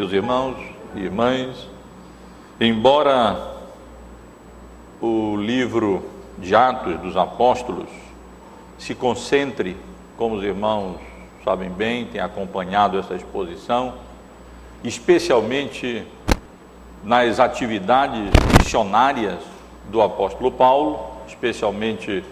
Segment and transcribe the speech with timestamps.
[0.00, 0.56] meus irmãos
[0.94, 1.68] e irmãs,
[2.58, 3.58] embora
[4.98, 6.02] o livro
[6.38, 7.90] de Atos dos Apóstolos
[8.78, 9.76] se concentre,
[10.16, 10.96] como os irmãos
[11.44, 13.92] sabem bem, têm acompanhado essa exposição,
[14.82, 16.06] especialmente
[17.04, 19.40] nas atividades missionárias
[19.90, 20.98] do apóstolo Paulo,
[21.28, 22.24] especialmente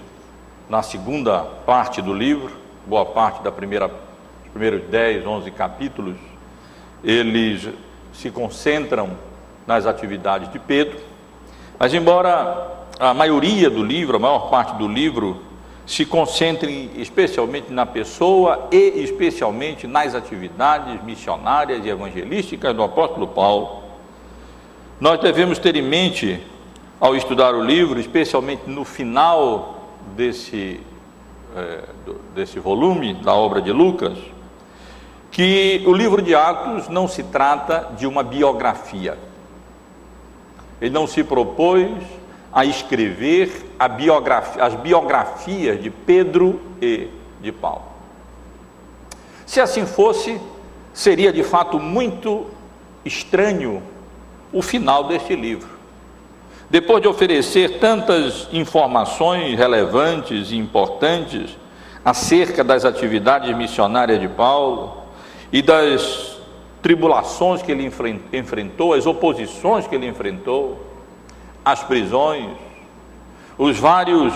[0.71, 2.51] na segunda parte do livro,
[2.87, 6.17] boa parte da primeira, dos primeiros 10, 11 capítulos,
[7.03, 7.69] eles
[8.13, 9.11] se concentram
[9.67, 10.99] nas atividades de Pedro,
[11.79, 15.43] mas embora a maioria do livro, a maior parte do livro,
[15.87, 23.83] se concentre especialmente na pessoa e especialmente nas atividades missionárias e evangelísticas do apóstolo Paulo,
[25.01, 26.45] nós devemos ter em mente,
[27.01, 30.81] ao estudar o livro, especialmente no final desse,
[31.57, 31.85] é,
[32.35, 34.19] desse volume da obra de Lucas,
[35.31, 39.19] que o livro de Atos não se trata de uma biografia.
[40.81, 41.91] Ele não se propôs
[42.53, 47.09] a escrever a biografia, as biografias de Pedro e
[47.41, 47.83] de Paulo.
[49.47, 50.41] Se assim fosse,
[50.93, 52.47] seria de fato muito
[53.05, 53.83] estranho
[54.53, 55.79] o final deste livro.
[56.71, 61.57] Depois de oferecer tantas informações relevantes e importantes
[62.05, 65.08] acerca das atividades missionárias de Paulo
[65.53, 66.39] e das
[66.83, 67.91] tribulações que ele
[68.33, 70.87] enfrentou, as oposições que ele enfrentou,
[71.65, 72.51] as prisões,
[73.57, 74.33] os vários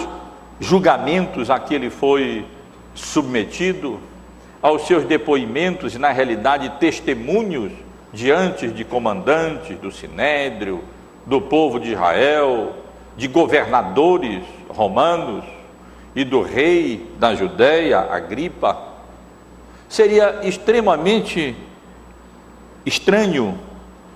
[0.58, 2.44] julgamentos a que ele foi
[2.94, 4.00] submetido,
[4.60, 7.72] aos seus depoimentos e, na realidade, testemunhos
[8.12, 10.84] diante de comandantes do sinédrio,
[11.26, 12.72] do povo de Israel,
[13.16, 15.44] de governadores romanos
[16.14, 18.91] e do rei da Judéia, Agripa,
[19.92, 21.54] seria extremamente
[22.86, 23.58] estranho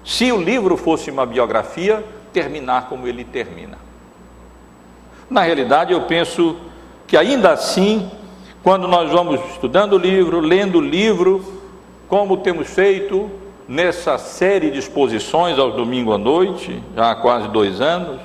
[0.02, 3.76] se o livro fosse uma biografia terminar como ele termina.
[5.28, 6.56] Na realidade, eu penso
[7.06, 8.10] que ainda assim,
[8.62, 11.44] quando nós vamos estudando o livro, lendo o livro,
[12.08, 13.30] como temos feito,
[13.68, 18.18] nessa série de exposições aos domingos à noite, já há quase dois anos,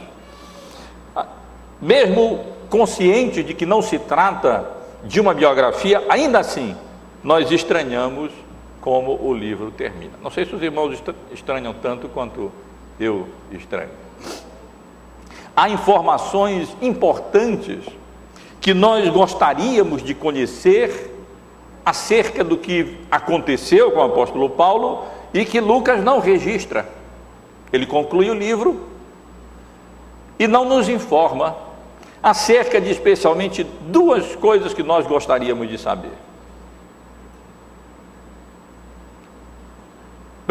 [1.81, 4.65] mesmo consciente de que não se trata
[5.03, 6.77] de uma biografia, ainda assim
[7.23, 8.31] nós estranhamos
[8.79, 10.13] como o livro termina.
[10.21, 11.01] Não sei se os irmãos
[11.31, 12.51] estranham tanto quanto
[12.99, 13.89] eu estranho.
[15.55, 17.85] Há informações importantes
[18.59, 21.11] que nós gostaríamos de conhecer
[21.85, 26.87] acerca do que aconteceu com o apóstolo Paulo e que Lucas não registra.
[27.71, 28.81] Ele conclui o livro
[30.39, 31.55] e não nos informa
[32.21, 36.11] acerca de especialmente duas coisas que nós gostaríamos de saber.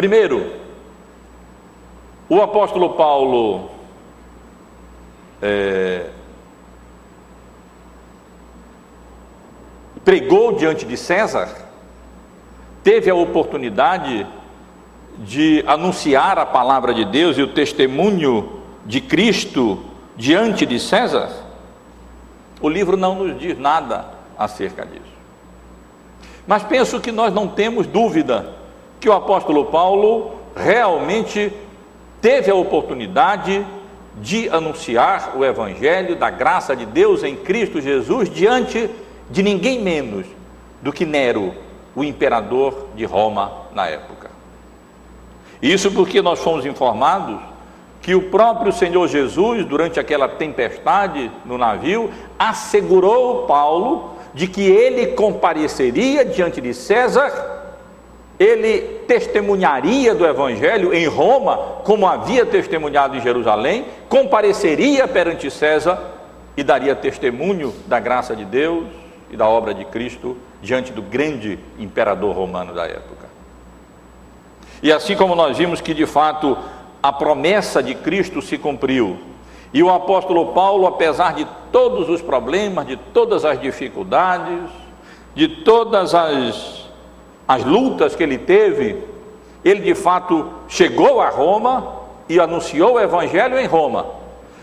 [0.00, 0.50] Primeiro,
[2.26, 3.68] o apóstolo Paulo
[5.42, 6.06] é,
[10.02, 11.54] pregou diante de César,
[12.82, 14.26] teve a oportunidade
[15.18, 19.84] de anunciar a palavra de Deus e o testemunho de Cristo
[20.16, 21.30] diante de César,
[22.58, 24.06] o livro não nos diz nada
[24.38, 25.12] acerca disso.
[26.46, 28.59] Mas penso que nós não temos dúvida
[29.00, 31.52] que o apóstolo Paulo realmente
[32.20, 33.66] teve a oportunidade
[34.20, 38.90] de anunciar o evangelho da graça de Deus em Cristo Jesus diante
[39.30, 40.26] de ninguém menos
[40.82, 41.54] do que Nero,
[41.94, 44.30] o imperador de Roma na época.
[45.62, 47.40] Isso porque nós fomos informados
[48.00, 55.08] que o próprio Senhor Jesus, durante aquela tempestade no navio, assegurou Paulo de que ele
[55.08, 57.59] compareceria diante de César,
[58.40, 66.00] ele testemunharia do Evangelho em Roma, como havia testemunhado em Jerusalém, compareceria perante César
[66.56, 68.86] e daria testemunho da graça de Deus
[69.30, 73.28] e da obra de Cristo diante do grande imperador romano da época.
[74.82, 76.56] E assim como nós vimos que de fato
[77.02, 79.18] a promessa de Cristo se cumpriu,
[79.72, 84.70] e o apóstolo Paulo, apesar de todos os problemas, de todas as dificuldades,
[85.34, 86.79] de todas as,
[87.50, 89.02] as lutas que ele teve,
[89.64, 91.96] ele de fato chegou a Roma
[92.28, 94.06] e anunciou o evangelho em Roma.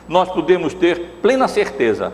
[0.08, 2.14] Nós podemos ter plena certeza,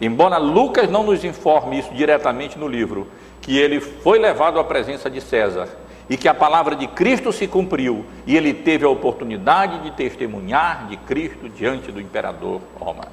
[0.00, 3.08] embora Lucas não nos informe isso diretamente no livro,
[3.40, 5.68] que ele foi levado à presença de César
[6.08, 10.86] e que a palavra de Cristo se cumpriu e ele teve a oportunidade de testemunhar
[10.86, 13.10] de Cristo diante do imperador romano.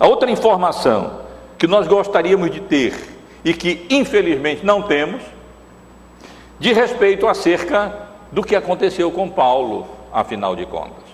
[0.00, 1.20] A outra informação
[1.58, 3.15] que nós gostaríamos de ter
[3.46, 5.22] e que infelizmente não temos
[6.58, 11.04] de respeito acerca do que aconteceu com Paulo, afinal de contas.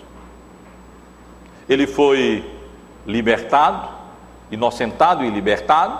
[1.69, 2.43] Ele foi
[3.07, 3.87] libertado,
[4.51, 5.99] inocentado e libertado,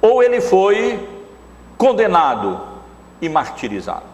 [0.00, 1.08] ou ele foi
[1.76, 2.60] condenado
[3.20, 4.06] e martirizado.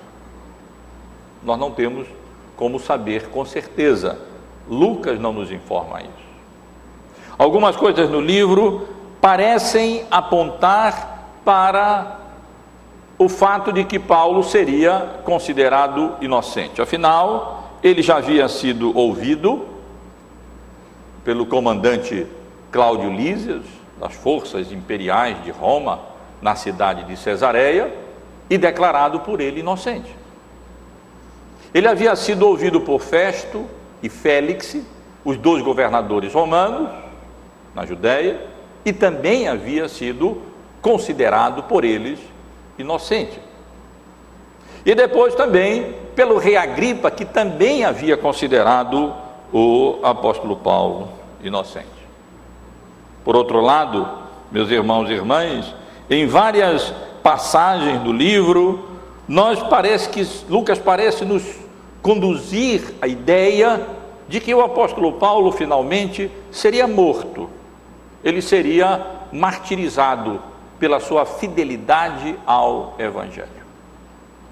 [1.43, 2.09] Nós não temos
[2.57, 4.19] como saber com certeza.
[4.67, 6.29] Lucas não nos informa isso.
[7.37, 8.89] Algumas coisas no livro
[9.21, 11.18] parecem apontar
[11.49, 12.19] para
[13.19, 16.83] o fato de que Paulo seria considerado inocente.
[16.83, 19.67] Afinal, ele já havia sido ouvido
[21.25, 22.27] pelo comandante
[22.71, 23.63] Cláudio Lísias,
[23.99, 26.01] das forças imperiais de Roma,
[26.43, 27.95] na cidade de Cesareia,
[28.51, 30.15] e declarado por ele inocente.
[31.73, 33.65] Ele havia sido ouvido por Festo
[34.03, 34.77] e Félix,
[35.25, 36.91] os dois governadores romanos,
[37.75, 38.39] na Judéia,
[38.85, 40.43] e também havia sido
[40.89, 42.19] considerado por eles
[42.79, 43.39] inocente.
[44.87, 49.13] E depois também pelo rei Agripa, que também havia considerado
[49.53, 51.11] o apóstolo Paulo
[51.45, 51.87] inocente.
[53.23, 54.09] Por outro lado,
[54.51, 55.75] meus irmãos e irmãs,
[56.09, 58.89] em várias passagens do livro,
[59.29, 61.45] nós parece que Lucas parece nos
[62.01, 63.87] conduzir a ideia
[64.27, 67.51] de que o apóstolo Paulo finalmente seria morto.
[68.25, 70.48] Ele seria martirizado
[70.79, 73.49] pela sua fidelidade ao Evangelho.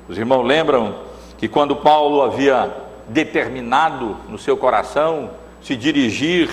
[0.09, 0.95] Os irmãos lembram
[1.39, 2.73] que quando Paulo havia
[3.09, 5.31] determinado no seu coração
[5.61, 6.51] se dirigir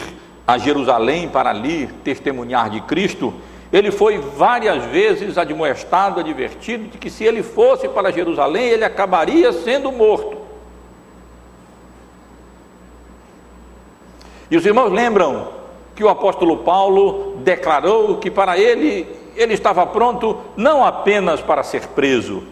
[0.47, 3.33] a Jerusalém para ali testemunhar de Cristo,
[3.71, 9.51] ele foi várias vezes admoestado, advertido de que se ele fosse para Jerusalém, ele acabaria
[9.51, 10.37] sendo morto.
[14.51, 15.47] E os irmãos lembram
[15.95, 21.87] que o apóstolo Paulo declarou que para ele ele estava pronto não apenas para ser
[21.87, 22.43] preso,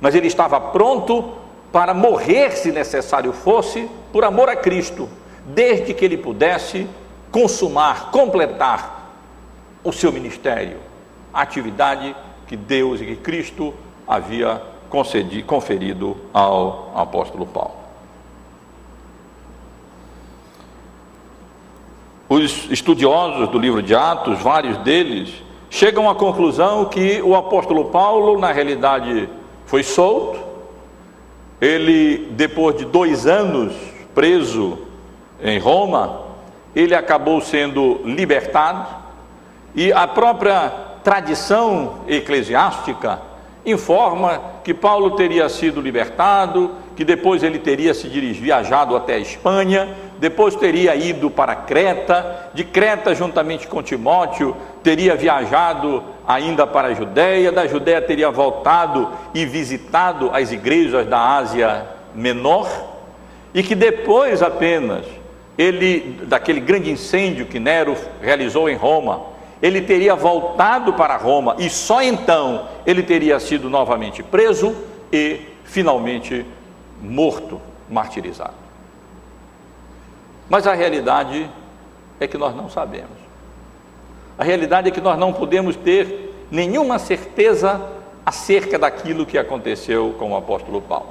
[0.00, 1.32] mas ele estava pronto
[1.72, 5.08] para morrer, se necessário fosse, por amor a Cristo,
[5.46, 6.88] desde que ele pudesse
[7.30, 9.12] consumar, completar
[9.84, 10.78] o seu ministério,
[11.32, 13.74] a atividade que Deus e que Cristo
[14.06, 17.74] havia concedido, conferido ao apóstolo Paulo.
[22.28, 28.38] Os estudiosos do livro de Atos, vários deles, chegam à conclusão que o apóstolo Paulo,
[28.38, 29.28] na realidade,
[29.66, 30.38] foi solto.
[31.60, 33.74] Ele, depois de dois anos
[34.14, 34.78] preso
[35.42, 36.20] em Roma,
[36.74, 38.86] ele acabou sendo libertado
[39.74, 40.70] e a própria
[41.02, 43.20] tradição eclesiástica
[43.64, 49.18] informa que Paulo teria sido libertado, que depois ele teria se dirigido, viajado até a
[49.18, 56.88] Espanha, depois teria ido para Creta, de Creta, juntamente com Timóteo, teria viajado ainda para
[56.88, 62.68] a Judéia, da Judéia teria voltado e visitado as igrejas da Ásia Menor,
[63.52, 65.04] e que depois apenas
[65.58, 69.22] ele, daquele grande incêndio que Nero realizou em Roma,
[69.62, 74.76] ele teria voltado para Roma e só então ele teria sido novamente preso
[75.10, 76.44] e finalmente
[77.00, 78.65] morto, martirizado.
[80.48, 81.48] Mas a realidade
[82.20, 83.16] é que nós não sabemos.
[84.38, 87.80] A realidade é que nós não podemos ter nenhuma certeza
[88.24, 91.08] acerca daquilo que aconteceu com o apóstolo Paulo.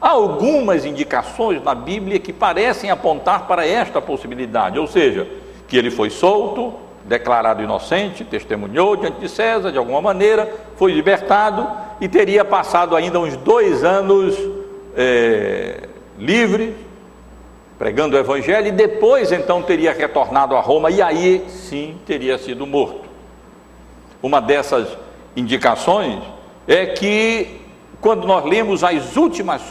[0.00, 5.26] Há algumas indicações na Bíblia que parecem apontar para esta possibilidade, ou seja,
[5.68, 11.68] que ele foi solto, declarado inocente, testemunhou diante de César de alguma maneira, foi libertado
[12.00, 14.36] e teria passado ainda uns dois anos
[14.96, 16.74] é, livre,
[17.78, 22.66] pregando o Evangelho, e depois então teria retornado a Roma, e aí sim teria sido
[22.66, 23.04] morto.
[24.22, 24.88] Uma dessas
[25.36, 26.22] indicações
[26.66, 27.60] é que,
[28.00, 29.62] quando nós lemos as últimas,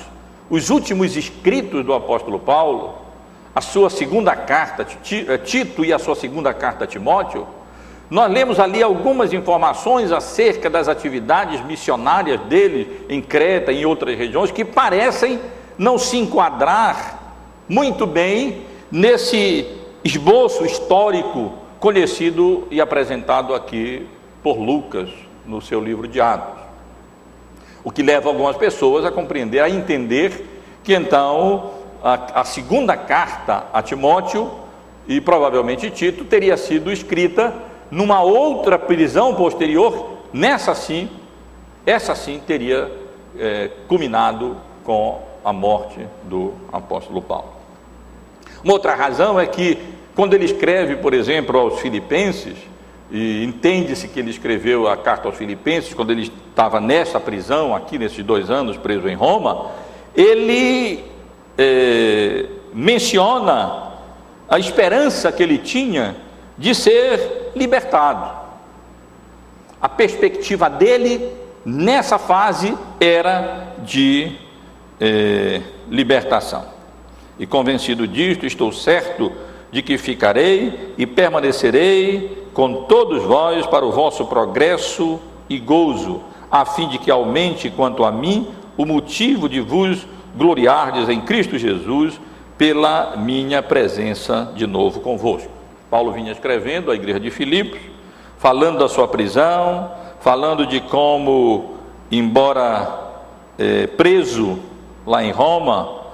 [0.49, 2.95] os últimos escritos do apóstolo Paulo,
[3.53, 7.47] a sua segunda carta, eh, Tito e a sua segunda carta a Timóteo,
[8.09, 14.15] nós lemos ali algumas informações acerca das atividades missionárias dele em Creta e em outras
[14.15, 15.39] regiões que parecem
[15.77, 17.24] não se enquadrar
[17.67, 19.67] muito bem nesse
[20.03, 24.07] esboço histórico conhecido e apresentado aqui
[24.43, 25.09] por Lucas
[25.45, 26.61] no seu livro de Atos.
[27.83, 31.71] O que leva algumas pessoas a compreender, a entender que então
[32.03, 34.51] a, a segunda carta a Timóteo
[35.07, 37.53] e provavelmente Tito teria sido escrita
[37.89, 41.09] numa outra prisão posterior, nessa sim,
[41.85, 42.91] essa sim teria
[43.37, 47.54] é, culminado com a morte do apóstolo Paulo.
[48.65, 49.77] Uma outra razão é que,
[50.15, 52.57] quando ele escreve, por exemplo, aos Filipenses,
[53.11, 57.99] e entende-se que ele escreveu a carta aos Filipenses quando ele estava nessa prisão, aqui
[57.99, 59.69] nesses dois anos preso em Roma,
[60.15, 61.03] ele
[61.55, 63.91] é, menciona
[64.49, 66.15] a esperança que ele tinha
[66.57, 68.31] de ser libertado.
[69.79, 71.31] A perspectiva dele
[71.63, 74.35] nessa fase era de
[74.99, 76.74] é, libertação.
[77.37, 79.31] E convencido disto, estou certo
[79.71, 86.65] de que ficarei e permanecerei com todos vós para o vosso progresso e gozo, a
[86.65, 92.19] fim de que aumente quanto a mim o motivo de vos gloriardes em Cristo Jesus
[92.57, 95.51] pela minha presença de novo convosco.
[95.89, 97.79] Paulo vinha escrevendo à igreja de Filipos,
[98.37, 101.75] falando da sua prisão, falando de como,
[102.09, 102.99] embora
[103.57, 104.59] é, preso
[105.05, 106.04] lá em Roma,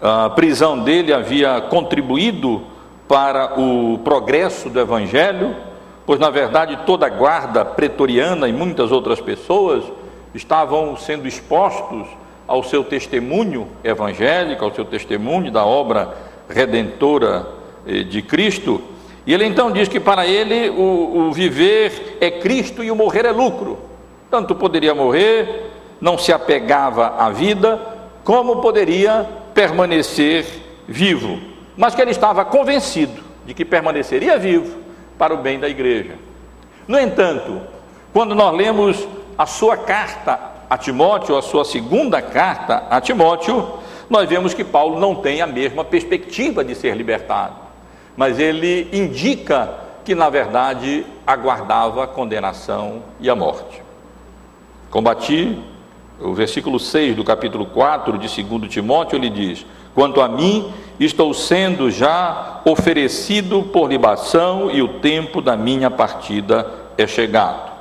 [0.00, 2.62] a prisão dele havia contribuído
[3.08, 5.56] para o progresso do Evangelho,
[6.04, 9.84] pois na verdade toda a guarda pretoriana e muitas outras pessoas
[10.34, 12.06] estavam sendo expostos
[12.46, 16.14] ao seu testemunho evangélico, ao seu testemunho da obra
[16.48, 17.46] redentora
[17.86, 18.80] eh, de Cristo.
[19.26, 23.24] E ele então diz que para ele o, o viver é Cristo e o morrer
[23.24, 23.78] é lucro.
[24.30, 27.80] Tanto poderia morrer, não se apegava à vida,
[28.22, 29.26] como poderia
[29.56, 30.44] permanecer
[30.86, 31.40] vivo.
[31.78, 34.82] Mas que ele estava convencido de que permaneceria vivo
[35.18, 36.16] para o bem da igreja.
[36.86, 37.62] No entanto,
[38.12, 43.78] quando nós lemos a sua carta a Timóteo, a sua segunda carta a Timóteo,
[44.10, 47.56] nós vemos que Paulo não tem a mesma perspectiva de ser libertado,
[48.16, 49.72] mas ele indica
[50.04, 53.82] que, na verdade, aguardava a condenação e a morte.
[54.90, 55.58] Combati,
[56.20, 61.32] o versículo 6 do capítulo 4 de 2 Timóteo, ele diz: Quanto a mim, estou
[61.34, 67.72] sendo já oferecido por libação e o tempo da minha partida é chegado.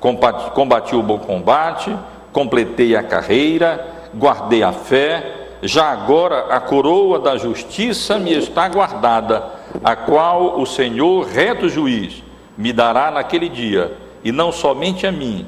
[0.00, 1.94] Combati, o bom combate,
[2.32, 9.44] completei a carreira, guardei a fé, já agora a coroa da justiça me está guardada,
[9.82, 12.22] a qual o Senhor, reto juiz,
[12.56, 15.46] me dará naquele dia, e não somente a mim,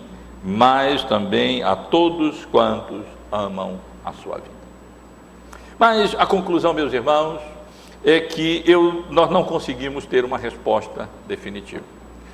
[0.48, 4.54] mas também a todos quantos amam a sua vida.
[5.76, 7.40] Mas a conclusão, meus irmãos,
[8.04, 11.82] é que eu, nós não conseguimos ter uma resposta definitiva.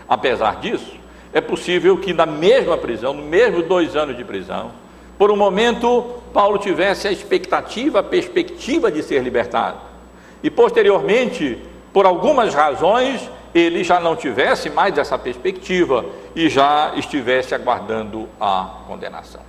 [0.07, 0.95] Apesar disso,
[1.33, 4.73] é possível que na mesma prisão, no mesmo dois anos de prisão,
[5.17, 9.79] por um momento Paulo tivesse a expectativa, a perspectiva de ser libertado.
[10.43, 11.59] E posteriormente,
[11.95, 16.05] por algumas razões, ele já não tivesse mais essa perspectiva
[16.35, 19.43] e já estivesse aguardando a condenação.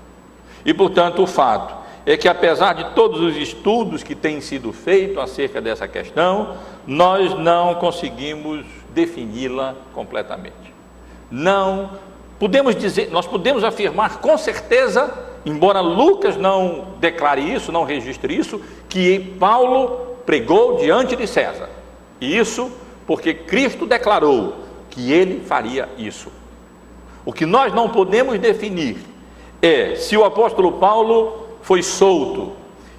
[0.65, 5.17] E portanto, o fato é que, apesar de todos os estudos que têm sido feitos
[5.17, 10.73] acerca dessa questão, nós não conseguimos defini-la completamente.
[11.31, 11.91] Não
[12.37, 15.13] podemos dizer, nós podemos afirmar com certeza,
[15.45, 21.69] embora Lucas não declare isso, não registre isso, que Paulo pregou diante de César.
[22.19, 22.69] E isso
[23.05, 24.55] porque Cristo declarou
[24.89, 26.31] que ele faria isso.
[27.25, 28.97] O que nós não podemos definir
[29.61, 32.53] é se o apóstolo Paulo foi solto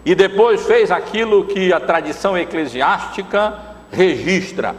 [0.04, 3.58] e depois fez aquilo que a tradição eclesiástica
[3.90, 4.74] registra.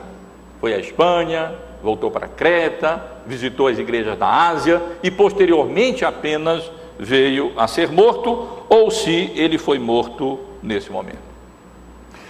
[0.59, 7.51] Foi à Espanha, voltou para Creta, visitou as igrejas da Ásia e posteriormente apenas veio
[7.57, 11.19] a ser morto, ou se ele foi morto nesse momento.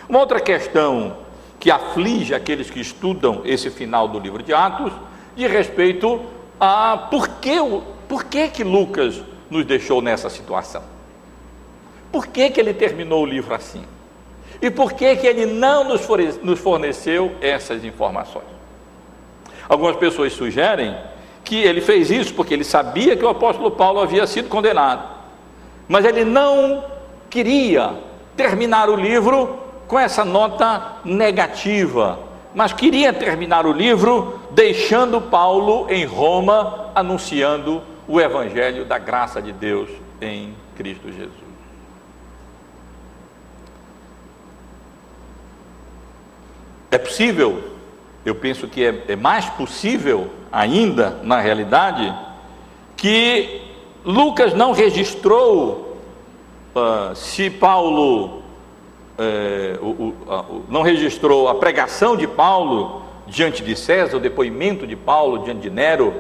[0.10, 1.18] Uma outra questão
[1.66, 4.94] que aflige aqueles que estudam esse final do livro de Atos,
[5.36, 6.22] de respeito
[6.60, 7.58] a por que,
[8.08, 9.20] por que, que Lucas
[9.50, 10.84] nos deixou nessa situação.
[12.12, 13.84] Por que, que ele terminou o livro assim?
[14.62, 18.46] E por que, que ele não nos forneceu essas informações?
[19.68, 20.96] Algumas pessoas sugerem
[21.44, 25.04] que ele fez isso porque ele sabia que o apóstolo Paulo havia sido condenado,
[25.88, 26.84] mas ele não
[27.28, 27.96] queria
[28.38, 32.20] terminar o livro com essa nota negativa,
[32.54, 39.52] mas queria terminar o livro deixando Paulo em Roma anunciando o evangelho da graça de
[39.52, 39.90] Deus
[40.22, 41.46] em Cristo Jesus.
[46.90, 47.76] É possível
[48.26, 52.12] eu penso que é, é mais possível ainda, na realidade,
[52.98, 53.62] que
[54.04, 56.00] Lucas não registrou
[56.74, 58.42] uh, se Paulo
[59.18, 64.96] uh, o, uh, não registrou a pregação de Paulo diante de César, o depoimento de
[64.96, 66.14] Paulo diante de Nero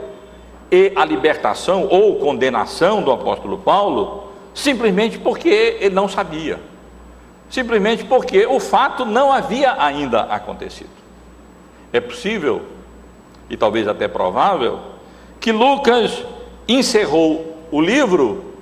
[0.72, 6.60] e a libertação ou condenação do apóstolo Paulo, simplesmente porque ele não sabia,
[7.50, 10.90] simplesmente porque o fato não havia ainda acontecido.
[11.94, 12.62] É possível
[13.50, 14.80] e talvez até provável,
[15.40, 16.24] que Lucas
[16.68, 18.55] encerrou o livro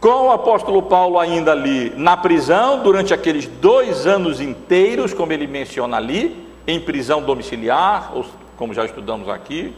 [0.00, 5.46] com o apóstolo Paulo ainda ali na prisão, durante aqueles dois anos inteiros, como ele
[5.46, 8.24] menciona ali, em prisão domiciliar, ou
[8.56, 9.74] como já estudamos aqui,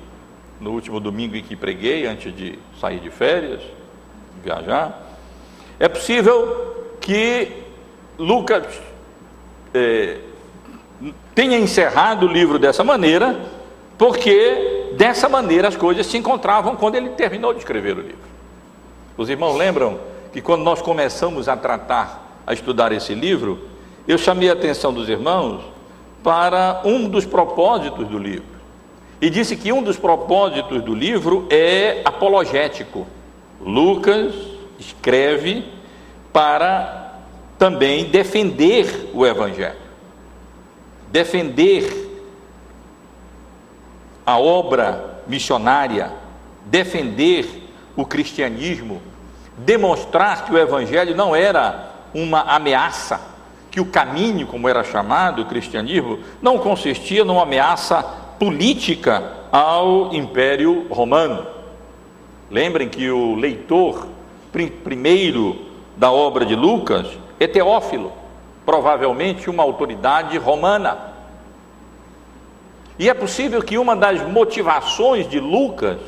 [0.61, 3.61] no último domingo em que preguei, antes de sair de férias,
[4.45, 5.19] viajar.
[5.81, 7.65] É possível que
[8.17, 8.65] Lucas
[9.75, 10.19] é,
[11.35, 13.41] tenha encerrado o livro dessa maneira,
[13.99, 18.33] porque dessa maneira as coisas se encontravam quando ele terminou de escrever o livro.
[19.17, 23.69] Os irmãos lembram que quando nós começamos a tratar, a estudar esse livro,
[24.09, 25.63] eu chamei a atenção dos irmãos
[26.23, 28.53] para um dos propósitos do livro.
[29.21, 33.07] E disse que um dos propósitos do livro é apologético.
[33.61, 34.35] Lucas
[34.79, 35.65] escreve
[36.33, 37.21] para
[37.59, 39.79] também defender o Evangelho,
[41.09, 42.11] defender
[44.27, 46.11] a obra missionária,
[46.67, 47.47] defender
[47.95, 49.01] o cristianismo
[49.57, 53.21] demonstrar que o Evangelho não era uma ameaça,
[53.71, 58.03] que o caminho, como era chamado o cristianismo, não consistia numa ameaça
[58.39, 61.47] política ao Império Romano.
[62.51, 64.09] Lembrem que o leitor
[64.85, 65.67] primeiro
[65.97, 67.07] da obra de Lucas
[67.41, 68.13] é Teófilo,
[68.67, 71.13] provavelmente uma autoridade romana.
[72.99, 75.99] E é possível que uma das motivações de Lucas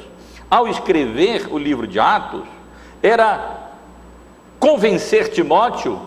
[0.50, 2.44] ao escrever o livro de Atos
[3.04, 3.68] era
[4.58, 6.00] convencer Timóteo,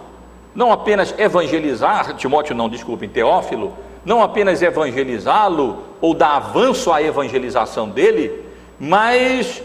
[0.55, 3.71] não apenas evangelizar, Timóteo não, desculpem, Teófilo,
[4.03, 8.43] não apenas evangelizá-lo ou dar avanço à evangelização dele,
[8.79, 9.61] mas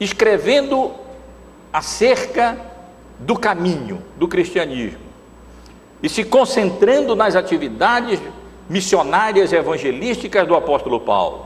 [0.00, 0.92] escrevendo
[1.70, 2.58] acerca
[3.18, 5.12] do caminho do cristianismo
[6.02, 8.18] e se concentrando nas atividades
[8.66, 11.44] missionárias evangelísticas do apóstolo Paulo.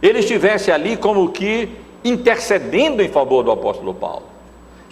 [0.00, 1.68] Ele estivesse ali como que
[2.04, 4.31] intercedendo em favor do apóstolo Paulo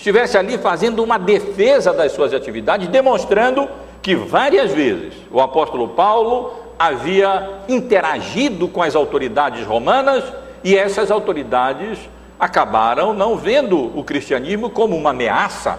[0.01, 3.69] estivesse ali fazendo uma defesa das suas atividades, demonstrando
[4.01, 10.25] que várias vezes o apóstolo Paulo havia interagido com as autoridades romanas
[10.65, 11.99] e essas autoridades
[12.39, 15.79] acabaram não vendo o cristianismo como uma ameaça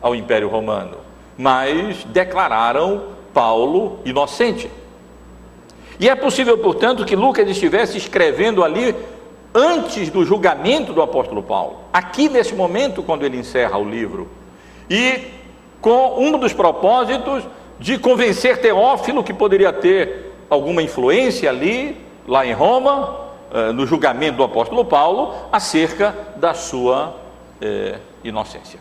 [0.00, 0.96] ao Império Romano,
[1.36, 3.02] mas declararam
[3.34, 4.70] Paulo inocente.
[6.00, 8.94] E é possível, portanto, que Lucas estivesse escrevendo ali
[9.54, 14.28] antes do julgamento do apóstolo Paulo, aqui nesse momento, quando ele encerra o livro,
[14.88, 15.20] e
[15.80, 17.44] com um dos propósitos
[17.78, 24.38] de convencer Teófilo que poderia ter alguma influência ali, lá em Roma, eh, no julgamento
[24.38, 27.14] do apóstolo Paulo, acerca da sua
[27.60, 28.80] eh, inocência.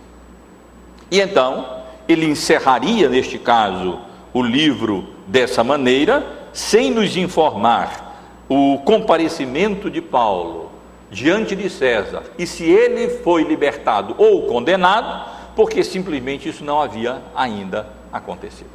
[1.10, 1.66] E então,
[2.08, 4.00] ele encerraria, neste caso,
[4.34, 8.07] o livro dessa maneira, sem nos informar
[8.50, 10.72] o comparecimento de Paulo
[11.12, 17.22] diante de César e se ele foi libertado ou condenado, porque simplesmente isso não havia
[17.36, 18.70] ainda acontecido.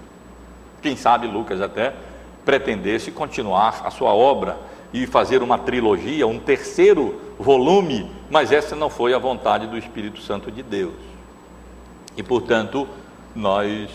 [0.80, 1.94] Quem sabe Lucas até
[2.44, 4.56] pretendesse continuar a sua obra
[4.92, 10.20] e fazer uma trilogia, um terceiro volume, mas essa não foi a vontade do Espírito
[10.20, 10.94] Santo de Deus.
[12.16, 12.86] E portanto,
[13.34, 13.88] nós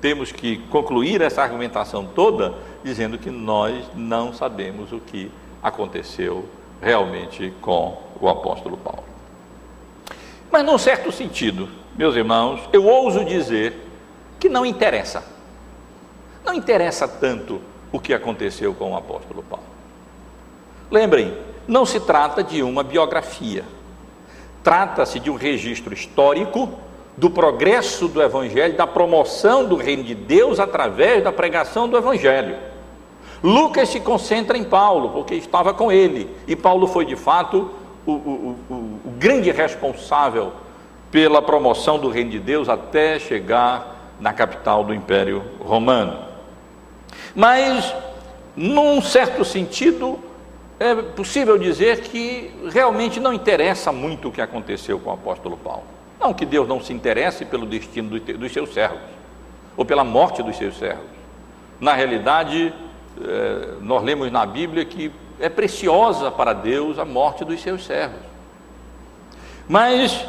[0.00, 6.44] temos que concluir essa argumentação toda dizendo que nós não sabemos o que aconteceu
[6.82, 9.04] realmente com o apóstolo Paulo.
[10.52, 13.74] Mas, num certo sentido, meus irmãos, eu ouso dizer
[14.38, 15.24] que não interessa.
[16.44, 19.64] Não interessa tanto o que aconteceu com o apóstolo Paulo.
[20.90, 23.64] Lembrem, não se trata de uma biografia.
[24.62, 26.78] Trata-se de um registro histórico
[27.16, 32.73] do progresso do Evangelho, da promoção do reino de Deus através da pregação do Evangelho.
[33.44, 37.70] Lucas se concentra em Paulo, porque estava com ele, e Paulo foi de fato
[38.06, 40.50] o, o, o, o grande responsável
[41.10, 46.24] pela promoção do reino de Deus até chegar na capital do Império Romano.
[47.34, 47.94] Mas,
[48.56, 50.18] num certo sentido,
[50.80, 55.84] é possível dizer que realmente não interessa muito o que aconteceu com o apóstolo Paulo.
[56.18, 59.02] Não que Deus não se interesse pelo destino dos seus servos,
[59.76, 61.04] ou pela morte dos seus servos.
[61.78, 62.72] Na realidade,
[63.22, 68.20] eh, nós lemos na Bíblia que é preciosa para Deus a morte dos seus servos.
[69.68, 70.26] Mas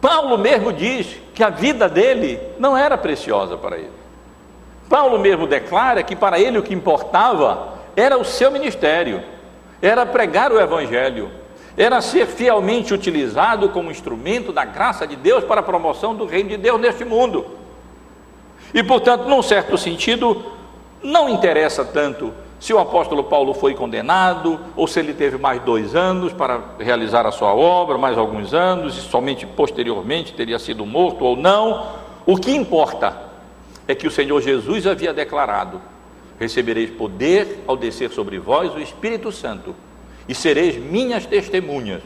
[0.00, 4.04] Paulo mesmo diz que a vida dele não era preciosa para ele.
[4.88, 9.22] Paulo mesmo declara que para ele o que importava era o seu ministério,
[9.80, 11.30] era pregar o Evangelho,
[11.76, 16.50] era ser fielmente utilizado como instrumento da graça de Deus para a promoção do reino
[16.50, 17.46] de Deus neste mundo.
[18.72, 20.44] E, portanto, num certo sentido,
[21.04, 25.94] não interessa tanto se o apóstolo Paulo foi condenado, ou se ele teve mais dois
[25.94, 31.26] anos para realizar a sua obra, mais alguns anos, e somente posteriormente teria sido morto
[31.26, 31.88] ou não.
[32.24, 33.20] O que importa
[33.86, 35.78] é que o Senhor Jesus havia declarado:
[36.40, 39.76] Recebereis poder ao descer sobre vós o Espírito Santo,
[40.26, 42.02] e sereis minhas testemunhas,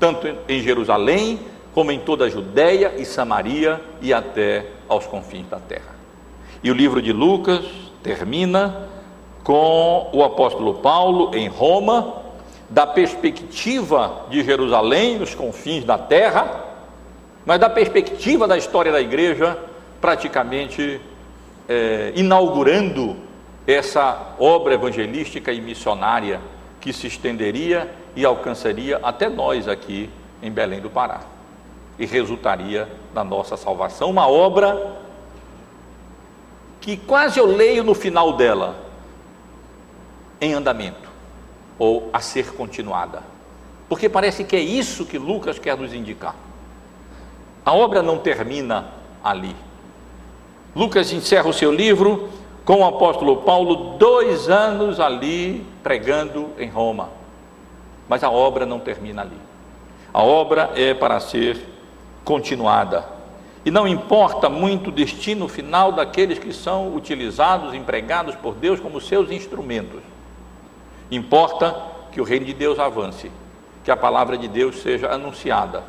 [0.00, 1.38] tanto em Jerusalém,
[1.72, 5.94] como em toda a Judéia e Samaria e até aos confins da terra.
[6.64, 8.88] E o livro de Lucas termina
[9.42, 12.14] com o apóstolo Paulo em Roma,
[12.68, 16.64] da perspectiva de Jerusalém, nos confins da terra,
[17.44, 19.58] mas da perspectiva da história da igreja,
[20.00, 21.00] praticamente
[21.68, 23.16] é, inaugurando
[23.66, 26.40] essa obra evangelística e missionária
[26.80, 30.08] que se estenderia e alcançaria até nós aqui
[30.42, 31.20] em Belém do Pará
[31.98, 34.10] e resultaria na nossa salvação.
[34.10, 34.99] Uma obra
[36.80, 38.76] que quase eu leio no final dela,
[40.40, 41.08] em andamento
[41.78, 43.22] ou a ser continuada.
[43.88, 46.34] Porque parece que é isso que Lucas quer nos indicar.
[47.64, 48.88] A obra não termina
[49.22, 49.54] ali.
[50.74, 52.30] Lucas encerra o seu livro
[52.64, 57.08] com o apóstolo Paulo, dois anos ali pregando em Roma.
[58.08, 59.36] Mas a obra não termina ali.
[60.12, 61.68] A obra é para ser
[62.24, 63.19] continuada.
[63.64, 69.00] E não importa muito o destino final daqueles que são utilizados, empregados por Deus como
[69.00, 70.00] seus instrumentos.
[71.10, 71.76] Importa
[72.10, 73.30] que o reino de Deus avance,
[73.84, 75.84] que a palavra de Deus seja anunciada,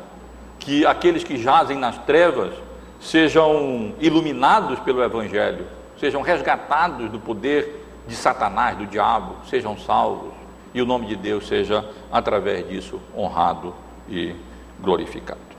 [0.58, 2.52] que aqueles que jazem nas trevas
[3.00, 5.66] sejam iluminados pelo Evangelho,
[5.98, 10.32] sejam resgatados do poder de Satanás, do diabo, sejam salvos
[10.74, 13.74] e o nome de Deus seja, através disso, honrado
[14.08, 14.34] e
[14.80, 15.51] glorificado.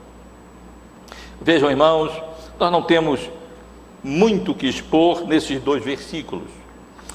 [1.44, 2.10] Vejam, irmãos,
[2.58, 3.20] nós não temos
[4.02, 6.48] muito que expor nesses dois versículos,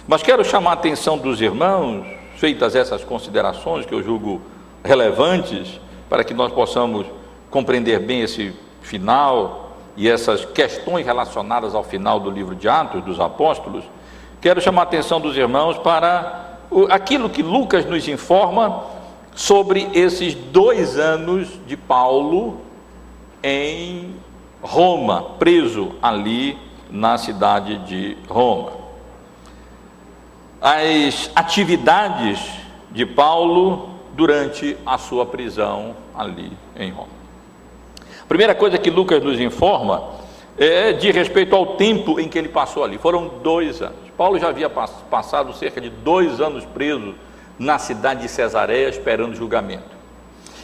[0.07, 4.39] mas quero chamar a atenção dos irmãos feitas essas considerações que eu julgo
[4.85, 7.07] relevantes para que nós possamos
[7.49, 13.19] compreender bem esse final e essas questões relacionadas ao final do livro de Atos dos
[13.19, 13.83] Apóstolos,
[14.39, 16.59] quero chamar a atenção dos irmãos para
[16.91, 18.83] aquilo que Lucas nos informa
[19.33, 22.68] sobre esses dois anos de Paulo
[23.43, 24.15] em
[24.61, 26.57] Roma, preso ali
[26.89, 28.79] na cidade de Roma
[30.61, 32.39] as atividades
[32.91, 37.19] de Paulo durante a sua prisão ali em Roma.
[38.21, 40.19] A primeira coisa que Lucas nos informa
[40.57, 42.97] é de respeito ao tempo em que ele passou ali.
[42.97, 43.97] Foram dois anos.
[44.17, 47.15] Paulo já havia passado cerca de dois anos preso
[47.57, 49.97] na cidade de Cesareia esperando julgamento.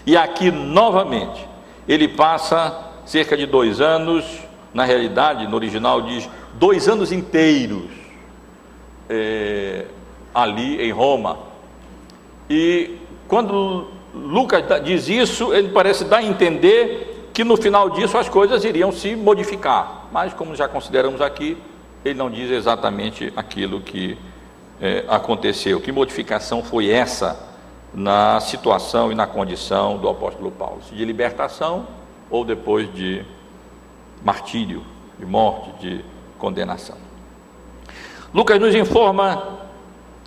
[0.06, 1.48] E aqui novamente
[1.88, 4.26] ele passa cerca de dois anos,
[4.74, 7.90] na realidade, no original diz dois anos inteiros
[9.10, 9.86] é,
[10.34, 11.38] ali em Roma.
[12.50, 18.30] E quando Lucas diz isso, ele parece dar a entender que no final disso as
[18.30, 20.08] coisas iriam se modificar.
[20.12, 21.58] Mas, como já consideramos aqui,
[22.04, 24.18] ele não diz exatamente aquilo que
[24.82, 25.82] é, aconteceu.
[25.82, 27.55] Que modificação foi essa
[27.96, 30.82] na situação e na condição do apóstolo Paulo?
[30.92, 31.88] De libertação
[32.30, 33.24] ou depois de
[34.24, 34.84] martírio,
[35.18, 36.06] de morte, de
[36.38, 36.98] condenação.
[38.34, 39.60] Lucas nos informa,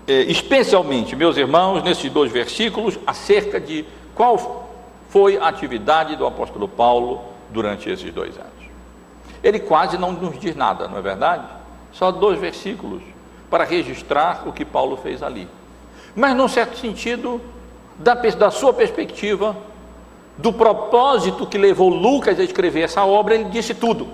[0.07, 4.71] eh, especialmente, meus irmãos, nesses dois versículos, acerca de qual
[5.11, 8.53] foi a atividade do apóstolo Paulo durante esses dois anos.
[9.43, 11.45] Ele quase não nos diz nada, não é verdade?
[11.93, 13.03] Só dois versículos
[13.51, 15.49] para registrar o que Paulo fez ali.
[16.15, 17.41] Mas, num certo sentido,
[17.99, 19.57] da, da sua perspectiva,
[20.37, 24.07] do propósito que levou Lucas a escrever essa obra, ele disse tudo.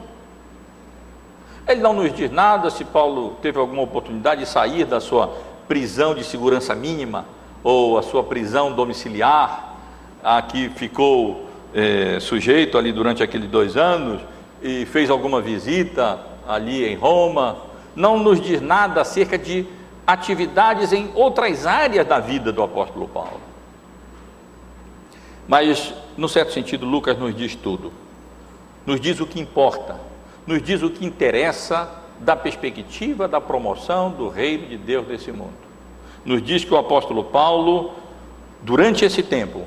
[1.69, 5.35] Ele não nos diz nada se Paulo teve alguma oportunidade de sair da sua
[5.69, 7.27] prisão de segurança mínima
[7.63, 9.77] ou a sua prisão domiciliar,
[10.23, 14.21] a que ficou é, sujeito ali durante aqueles dois anos
[14.63, 17.57] e fez alguma visita ali em Roma.
[17.97, 19.67] Não nos diz nada acerca de
[20.07, 23.54] atividades em outras áreas da vida do apóstolo Paulo.
[25.47, 27.93] Mas, no certo sentido, Lucas nos diz tudo.
[28.87, 29.99] Nos diz o que importa
[30.47, 35.53] nos diz o que interessa da perspectiva da promoção do reino de Deus nesse mundo.
[36.25, 37.93] Nos diz que o apóstolo Paulo,
[38.63, 39.67] durante esse tempo,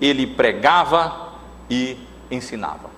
[0.00, 1.32] ele pregava
[1.70, 1.96] e
[2.30, 2.90] ensinava.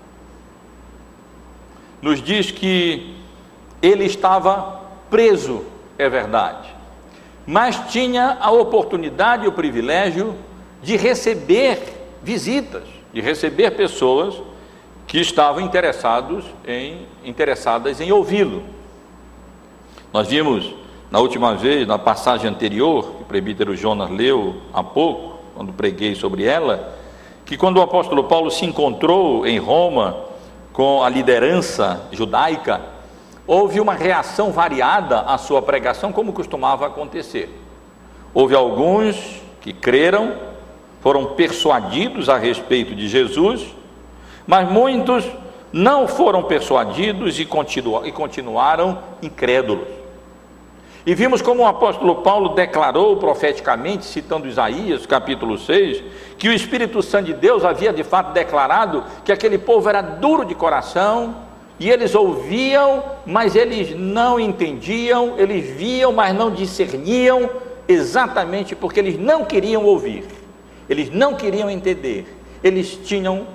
[2.01, 3.17] Nos diz que
[3.83, 5.65] ele estava preso,
[5.99, 6.75] é verdade,
[7.47, 10.35] mas tinha a oportunidade e o privilégio
[10.83, 14.41] de receber visitas, de receber pessoas
[15.07, 18.63] que estavam interessados em, interessadas em ouvi-lo.
[20.13, 20.73] Nós vimos
[21.11, 26.15] na última vez, na passagem anterior, que o presbítero Jonas leu há pouco, quando preguei
[26.15, 26.95] sobre ela,
[27.45, 30.17] que quando o apóstolo Paulo se encontrou em Roma
[30.73, 32.81] com a liderança judaica,
[33.45, 37.61] houve uma reação variada à sua pregação, como costumava acontecer.
[38.33, 40.37] Houve alguns que creram,
[41.01, 43.67] foram persuadidos a respeito de Jesus,
[44.47, 45.25] mas muitos
[45.73, 47.45] não foram persuadidos e,
[48.13, 49.87] continuaram incrédulos.
[51.07, 56.03] E vimos como o apóstolo Paulo declarou profeticamente, citando Isaías, capítulo 6,
[56.37, 60.45] que o Espírito Santo de Deus havia de fato declarado que aquele povo era duro
[60.45, 61.37] de coração,
[61.79, 67.49] e eles ouviam, mas eles não entendiam, eles viam, mas não discerniam,
[67.89, 70.25] exatamente porque eles não queriam ouvir,
[70.91, 73.47] eles não queriam entender, eles tinham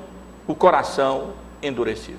[0.48, 2.18] o coração endurecido.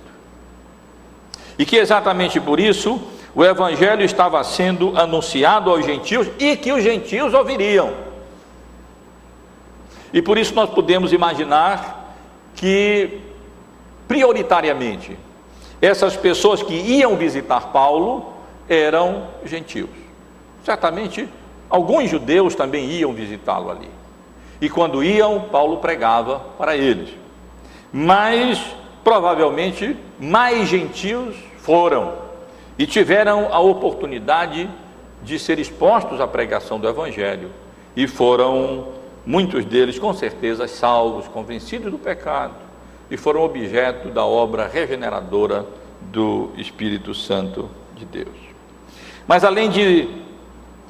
[1.59, 3.01] E que exatamente por isso
[3.35, 7.95] o evangelho estava sendo anunciado aos gentios e que os gentios ouviriam.
[10.13, 12.15] E por isso nós podemos imaginar
[12.55, 13.21] que,
[14.07, 15.19] prioritariamente,
[15.81, 18.35] essas pessoas que iam visitar Paulo
[18.69, 19.89] eram gentios.
[20.63, 21.27] Certamente,
[21.71, 23.91] alguns judeus também iam visitá-lo ali.
[24.61, 27.11] E quando iam, Paulo pregava para eles.
[27.93, 28.61] Mas,
[29.05, 32.15] provavelmente, mais gentios foram
[32.79, 34.69] e tiveram a oportunidade
[35.23, 37.51] de ser expostos à pregação do Evangelho
[37.95, 38.89] e foram,
[39.25, 42.55] muitos deles, com certeza, salvos, convencidos do pecado
[43.11, 45.67] e foram objeto da obra regeneradora
[46.01, 48.37] do Espírito Santo de Deus.
[49.27, 50.09] Mas além de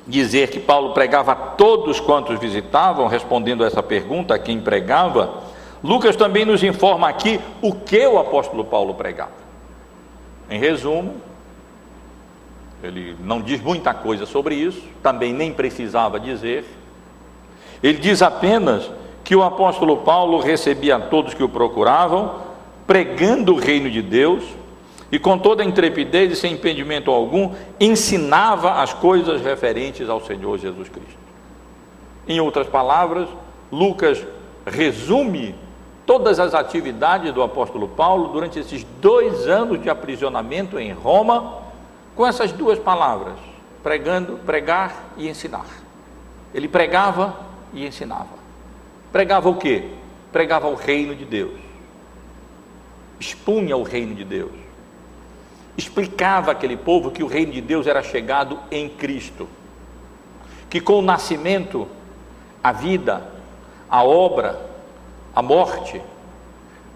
[0.06, 5.42] dizer que Paulo pregava a todos quantos visitavam, respondendo a essa pergunta, a quem pregava,
[5.82, 9.46] Lucas também nos informa aqui o que o apóstolo Paulo pregava.
[10.48, 11.16] Em resumo,
[12.82, 16.64] ele não diz muita coisa sobre isso, também nem precisava dizer.
[17.82, 18.90] Ele diz apenas
[19.24, 22.34] que o apóstolo Paulo recebia todos que o procuravam,
[22.86, 24.44] pregando o reino de Deus,
[25.10, 30.88] e com toda intrepidez e sem impedimento algum, ensinava as coisas referentes ao Senhor Jesus
[30.88, 31.18] Cristo.
[32.26, 33.28] Em outras palavras,
[33.70, 34.24] Lucas
[34.66, 35.54] resume
[36.04, 41.58] todas as atividades do apóstolo Paulo durante esses dois anos de aprisionamento em Roma
[42.16, 43.34] com essas duas palavras,
[43.82, 45.66] pregando, pregar e ensinar.
[46.52, 47.36] Ele pregava
[47.72, 48.46] e ensinava.
[49.12, 49.90] Pregava o quê?
[50.32, 51.60] Pregava o reino de Deus.
[53.20, 54.65] Expunha o reino de Deus.
[55.76, 59.48] Explicava aquele povo que o reino de Deus era chegado em Cristo.
[60.70, 61.86] Que com o nascimento,
[62.62, 63.22] a vida,
[63.88, 64.58] a obra,
[65.34, 66.00] a morte,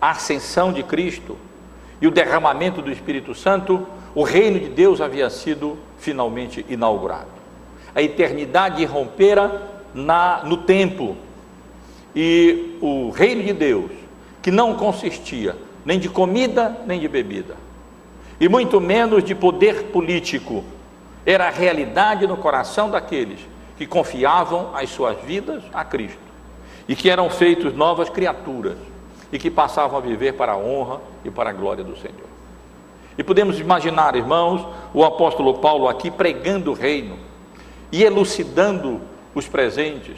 [0.01, 1.37] a ascensão de Cristo
[2.01, 7.29] e o derramamento do Espírito Santo, o reino de Deus havia sido finalmente inaugurado.
[7.95, 11.17] A eternidade rompera na, no tempo
[12.15, 13.91] e o reino de Deus,
[14.43, 17.57] que não consistia nem de comida nem de bebida,
[18.41, 20.65] e muito menos de poder político,
[21.27, 23.39] era a realidade no coração daqueles
[23.77, 26.19] que confiavam as suas vidas a Cristo
[26.89, 28.79] e que eram feitos novas criaturas
[29.31, 32.31] e que passavam a viver para a honra e para a glória do Senhor.
[33.19, 37.19] E podemos imaginar, irmãos, o apóstolo Paulo aqui pregando o reino
[37.93, 39.03] e elucidando
[39.35, 40.17] os presentes,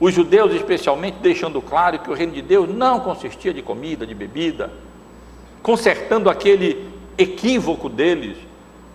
[0.00, 4.14] os judeus especialmente deixando claro que o reino de Deus não consistia de comida, de
[4.14, 4.72] bebida,
[5.62, 8.36] consertando aquele equívoco deles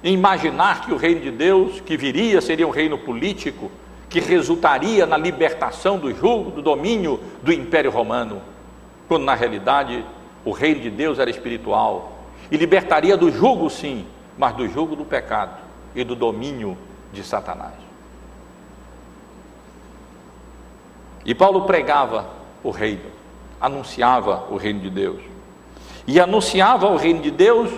[0.04, 3.72] em imaginar que o reino de Deus que viria seria um reino político
[4.10, 8.42] que resultaria na libertação do jugo, do domínio do Império Romano,
[9.08, 10.06] quando na realidade
[10.44, 12.20] o reino de Deus era espiritual,
[12.52, 14.06] e libertaria do jugo, sim,
[14.38, 15.58] mas do jugo do pecado
[15.96, 16.78] e do domínio
[17.12, 17.74] de Satanás.
[21.26, 22.30] E Paulo pregava
[22.64, 23.10] o reino,
[23.60, 25.22] anunciava o reino de Deus.
[26.06, 27.72] E anunciava o reino de Deus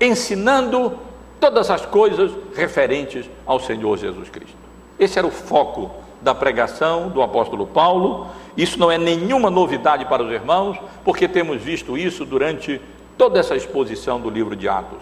[0.00, 0.98] ensinando
[1.40, 4.56] todas as coisas referentes ao Senhor Jesus Cristo.
[4.98, 8.26] Esse era o foco da pregação do apóstolo Paulo.
[8.56, 12.80] Isso não é nenhuma novidade para os irmãos, porque temos visto isso durante
[13.16, 14.98] toda essa exposição do livro de Atos.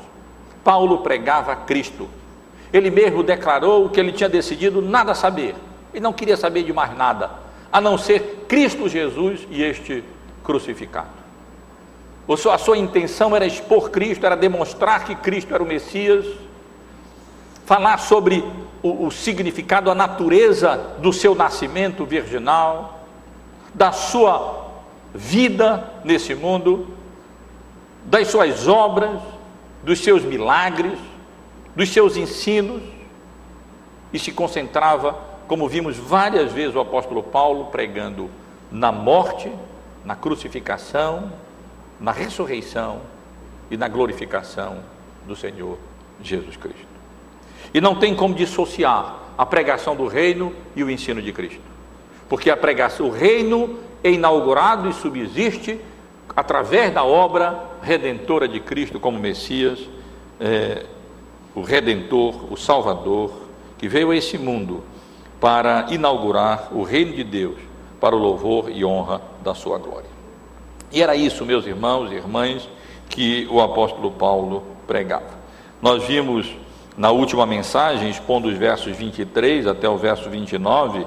[0.63, 2.09] Paulo pregava Cristo.
[2.73, 5.55] Ele mesmo declarou que ele tinha decidido nada saber
[5.95, 7.31] e não queria saber de mais nada,
[7.73, 10.05] a não ser Cristo Jesus e este
[10.45, 11.26] crucificado.
[12.29, 16.27] A sua intenção era expor Cristo, era demonstrar que Cristo era o Messias,
[17.65, 18.45] falar sobre
[18.83, 23.01] o, o significado, a natureza do seu nascimento virginal,
[23.73, 24.67] da sua
[25.15, 26.97] vida nesse mundo
[28.07, 29.21] das suas obras,
[29.83, 30.99] dos seus milagres,
[31.75, 32.83] dos seus ensinos.
[34.13, 35.17] E se concentrava,
[35.49, 38.31] como vimos várias vezes o apóstolo Paulo pregando,
[38.71, 39.53] na morte,
[40.05, 41.33] na crucificação,
[42.01, 43.01] na ressurreição
[43.71, 44.79] e na glorificação
[45.27, 45.79] do Senhor
[46.23, 46.87] Jesus Cristo.
[47.73, 51.61] E não tem como dissociar a pregação do reino e o ensino de Cristo.
[52.29, 55.81] Porque a pregação, o reino é inaugurado e subsiste
[56.35, 59.89] através da obra redentora de Cristo como Messias,
[60.41, 60.85] é,
[61.55, 63.33] o Redentor, o Salvador,
[63.79, 64.85] que veio a esse mundo
[65.41, 67.57] para inaugurar o reino de Deus
[68.01, 70.06] para o louvor e honra da sua glória.
[70.97, 72.67] E era isso, meus irmãos e irmãs,
[73.11, 75.29] que o apóstolo Paulo pregava.
[75.83, 76.49] Nós vimos
[76.97, 81.07] na última mensagem, expondo os versos 23 até o verso 29,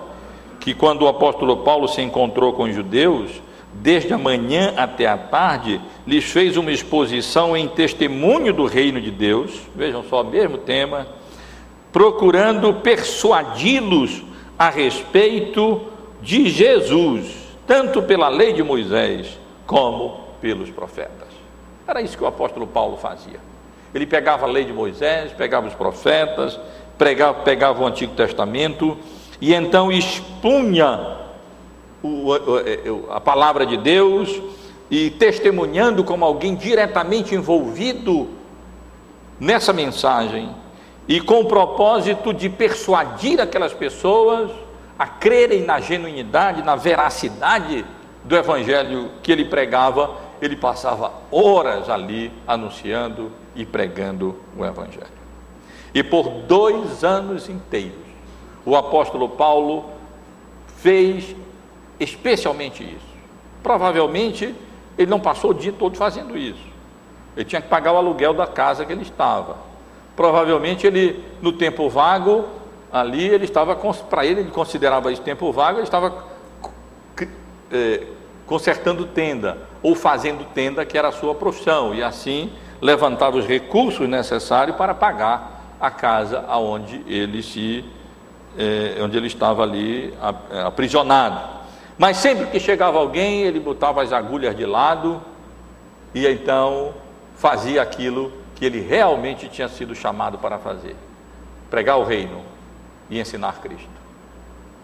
[0.60, 3.32] que quando o apóstolo Paulo se encontrou com os judeus,
[3.74, 9.10] desde a manhã até a tarde, lhes fez uma exposição em testemunho do reino de
[9.10, 11.08] Deus, vejam só, mesmo tema,
[11.92, 14.22] procurando persuadi-los
[14.56, 15.82] a respeito
[16.22, 17.26] de Jesus,
[17.66, 21.28] tanto pela lei de Moisés como pelos profetas.
[21.88, 23.40] Era isso que o apóstolo Paulo fazia.
[23.94, 26.60] Ele pegava a lei de Moisés, pegava os profetas,
[26.98, 28.98] pregava, pegava o Antigo Testamento
[29.40, 31.18] e então expunha
[32.02, 32.34] o,
[33.12, 34.42] a palavra de Deus
[34.90, 38.28] e testemunhando como alguém diretamente envolvido
[39.40, 40.50] nessa mensagem
[41.08, 44.50] e com o propósito de persuadir aquelas pessoas
[44.98, 47.86] a crerem na genuinidade, na veracidade
[48.30, 55.08] do evangelho que ele pregava, ele passava horas ali anunciando e pregando o evangelho.
[55.96, 57.98] E por dois anos inteiros,
[58.64, 59.90] o apóstolo Paulo
[60.78, 61.36] fez
[62.00, 63.18] especialmente isso.
[63.64, 64.54] Provavelmente
[64.96, 66.70] ele não passou o dia todo fazendo isso.
[67.36, 69.58] Ele tinha que pagar o aluguel da casa que ele estava.
[70.16, 72.46] Provavelmente ele, no tempo vago,
[72.94, 76.26] ali ele estava, para ele, ele considerava isso tempo vago, ele estava
[77.72, 78.04] é,
[78.50, 84.10] consertando tenda, ou fazendo tenda, que era a sua profissão, e assim levantava os recursos
[84.10, 87.86] necessários para pagar a casa aonde ele se
[88.58, 90.14] é, onde ele estava ali
[90.50, 91.60] é, aprisionado.
[91.96, 95.22] Mas sempre que chegava alguém, ele botava as agulhas de lado
[96.16, 96.96] e então
[97.36, 100.96] fazia aquilo que ele realmente tinha sido chamado para fazer:
[101.70, 102.42] pregar o reino,
[103.12, 104.00] e ensinar Cristo.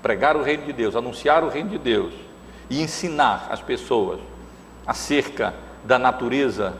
[0.03, 2.24] Pregar o reino de Deus, anunciar o reino de Deus
[2.69, 4.19] e ensinar as pessoas
[4.85, 6.77] acerca da natureza,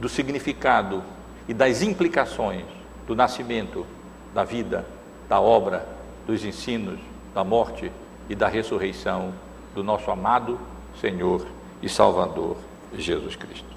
[0.00, 1.02] do significado
[1.48, 2.64] e das implicações
[3.06, 3.86] do nascimento,
[4.34, 4.84] da vida,
[5.28, 5.86] da obra,
[6.26, 6.98] dos ensinos,
[7.34, 7.90] da morte
[8.28, 9.32] e da ressurreição
[9.74, 10.58] do nosso amado
[11.00, 11.46] Senhor
[11.82, 12.56] e Salvador
[12.96, 13.76] Jesus Cristo.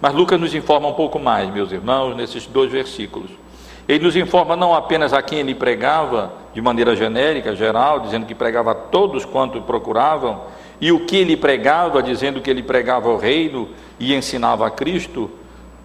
[0.00, 3.30] Mas Lucas nos informa um pouco mais, meus irmãos, nesses dois versículos.
[3.88, 8.34] Ele nos informa não apenas a quem ele pregava, de maneira genérica, geral, dizendo que
[8.34, 10.42] pregava a todos quanto procuravam,
[10.78, 15.30] e o que ele pregava, dizendo que ele pregava o reino e ensinava a Cristo,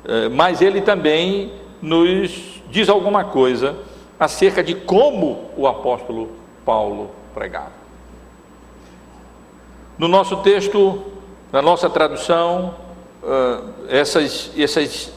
[0.04, 3.78] eh, mas ele também nos diz alguma coisa
[4.20, 6.30] acerca de como o apóstolo
[6.66, 7.72] Paulo pregava.
[9.98, 11.04] No nosso texto,
[11.54, 12.76] na nossa tradução,
[13.24, 13.60] eh,
[14.02, 15.14] essas, essas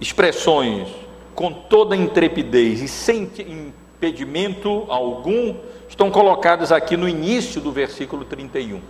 [0.00, 1.05] expressões
[1.36, 5.54] com toda intrepidez e sem impedimento algum,
[5.86, 8.80] estão colocadas aqui no início do versículo 31.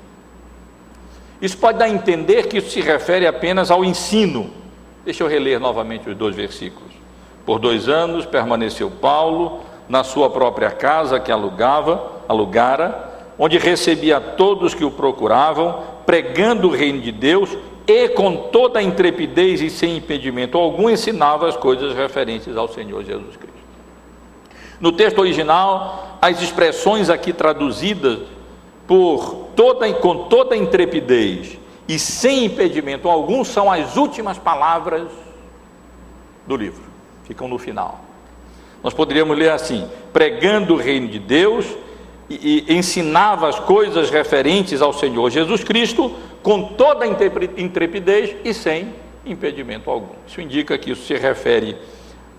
[1.42, 4.48] Isso pode dar a entender que isso se refere apenas ao ensino.
[5.04, 6.92] Deixa eu reler novamente os dois versículos.
[7.44, 14.72] Por dois anos permaneceu Paulo na sua própria casa que alugava, alugara, onde recebia todos
[14.72, 17.50] que o procuravam, pregando o reino de Deus
[17.86, 23.04] e com toda a intrepidez e sem impedimento algum ensinava as coisas referentes ao Senhor
[23.04, 23.56] Jesus Cristo.
[24.80, 28.20] No texto original, as expressões aqui traduzidas
[28.86, 35.08] por toda com toda a intrepidez e sem impedimento algum são as últimas palavras
[36.46, 36.82] do livro.
[37.24, 38.00] Ficam no final.
[38.82, 41.66] Nós poderíamos ler assim: pregando o reino de Deus
[42.28, 48.52] e, e ensinava as coisas referentes ao Senhor Jesus Cristo com toda a intrepidez e
[48.52, 48.92] sem
[49.24, 50.14] impedimento algum.
[50.26, 51.76] Isso indica que isso se refere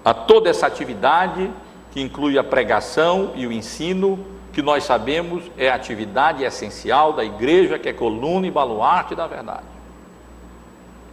[0.03, 1.49] a toda essa atividade
[1.91, 7.23] que inclui a pregação e o ensino, que nós sabemos é a atividade essencial da
[7.23, 9.65] igreja, que é coluna e baluarte da verdade.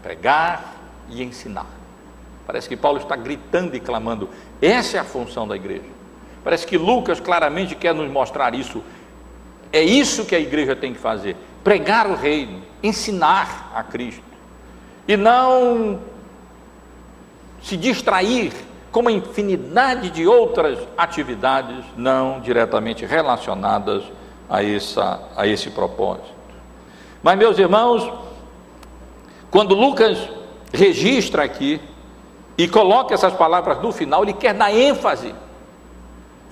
[0.02, 0.74] Pregar
[1.08, 1.66] e ensinar.
[2.46, 4.28] Parece que Paulo está gritando e clamando:
[4.60, 5.93] essa é a função da igreja.
[6.45, 8.84] Parece que Lucas claramente quer nos mostrar isso.
[9.72, 14.22] É isso que a igreja tem que fazer: pregar o reino, ensinar a Cristo.
[15.09, 15.99] E não
[17.62, 18.53] se distrair
[18.92, 24.05] como a infinidade de outras atividades não diretamente relacionadas
[24.49, 26.32] a, essa, a esse propósito.
[27.22, 28.09] Mas, meus irmãos,
[29.51, 30.28] quando Lucas
[30.72, 31.80] registra aqui
[32.57, 35.34] e coloca essas palavras no final, ele quer dar ênfase.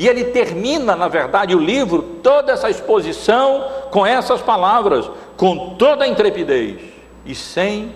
[0.02, 6.04] E ele termina, na verdade, o livro, toda essa exposição com essas palavras, com toda
[6.04, 6.80] a intrepidez
[7.24, 7.92] e sem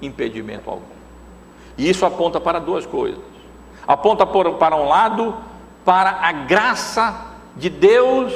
[0.00, 0.84] impedimento algum.
[1.76, 3.18] E isso aponta para duas coisas.
[3.84, 5.34] Aponta para um lado,
[5.84, 8.32] para a graça de Deus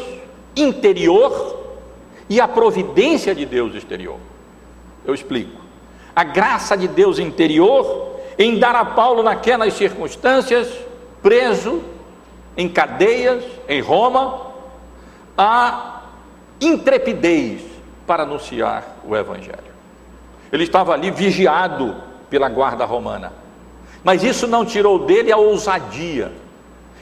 [0.56, 1.60] interior
[2.28, 4.18] e a providência de Deus exterior.
[5.04, 5.62] Eu explico.
[6.16, 10.68] A graça de Deus interior em dar a Paulo, naquelas circunstâncias,
[11.22, 11.84] preso,
[12.56, 14.52] em cadeias, em Roma,
[15.36, 16.02] a
[16.60, 17.62] intrepidez
[18.06, 19.72] para anunciar o Evangelho.
[20.52, 21.96] Ele estava ali vigiado
[22.28, 23.32] pela guarda romana,
[24.04, 26.32] mas isso não tirou dele a ousadia,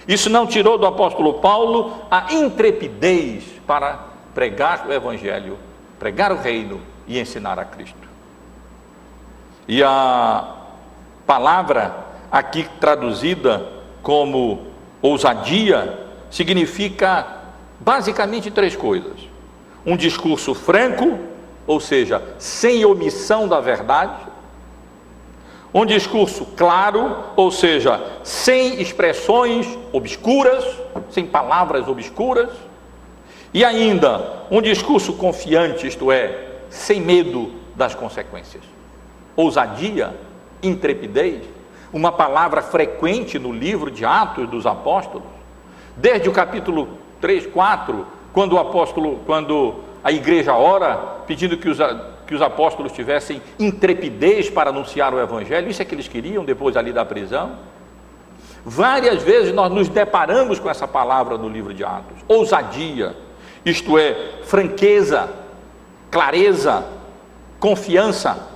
[0.07, 3.99] isso não tirou do apóstolo Paulo a intrepidez para
[4.35, 5.59] pregar o Evangelho,
[5.99, 8.09] pregar o reino e ensinar a Cristo.
[9.67, 10.57] E a
[11.27, 11.95] palavra
[12.31, 13.67] aqui traduzida
[14.03, 14.70] como
[15.03, 15.99] ousadia
[16.31, 17.27] significa
[17.79, 19.17] basicamente três coisas:
[19.85, 21.19] um discurso franco,
[21.67, 24.31] ou seja, sem omissão da verdade,
[25.73, 30.65] um discurso claro, ou seja, sem expressões obscuras,
[31.11, 32.51] sem palavras obscuras,
[33.55, 38.63] e ainda um discurso confiante, isto é, sem medo das consequências.
[39.37, 40.15] Ousadia
[40.63, 41.43] intrepidez,
[41.93, 45.27] uma palavra frequente no livro de Atos dos Apóstolos,
[45.97, 46.89] desde o capítulo
[47.21, 51.79] 3, 4, quando o apóstolo, quando a igreja ora, pedindo que os,
[52.27, 56.77] que os apóstolos tivessem intrepidez para anunciar o evangelho, isso é que eles queriam depois
[56.77, 57.53] ali da prisão.
[58.65, 63.17] Várias vezes nós nos deparamos com essa palavra no livro de Atos, ousadia,
[63.65, 65.29] isto é, franqueza,
[66.11, 66.85] clareza,
[67.59, 68.49] confiança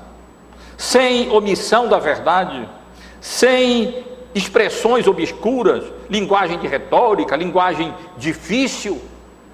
[0.76, 2.68] sem omissão da verdade,
[3.24, 4.04] sem
[4.34, 9.00] expressões obscuras, linguagem de retórica, linguagem difícil.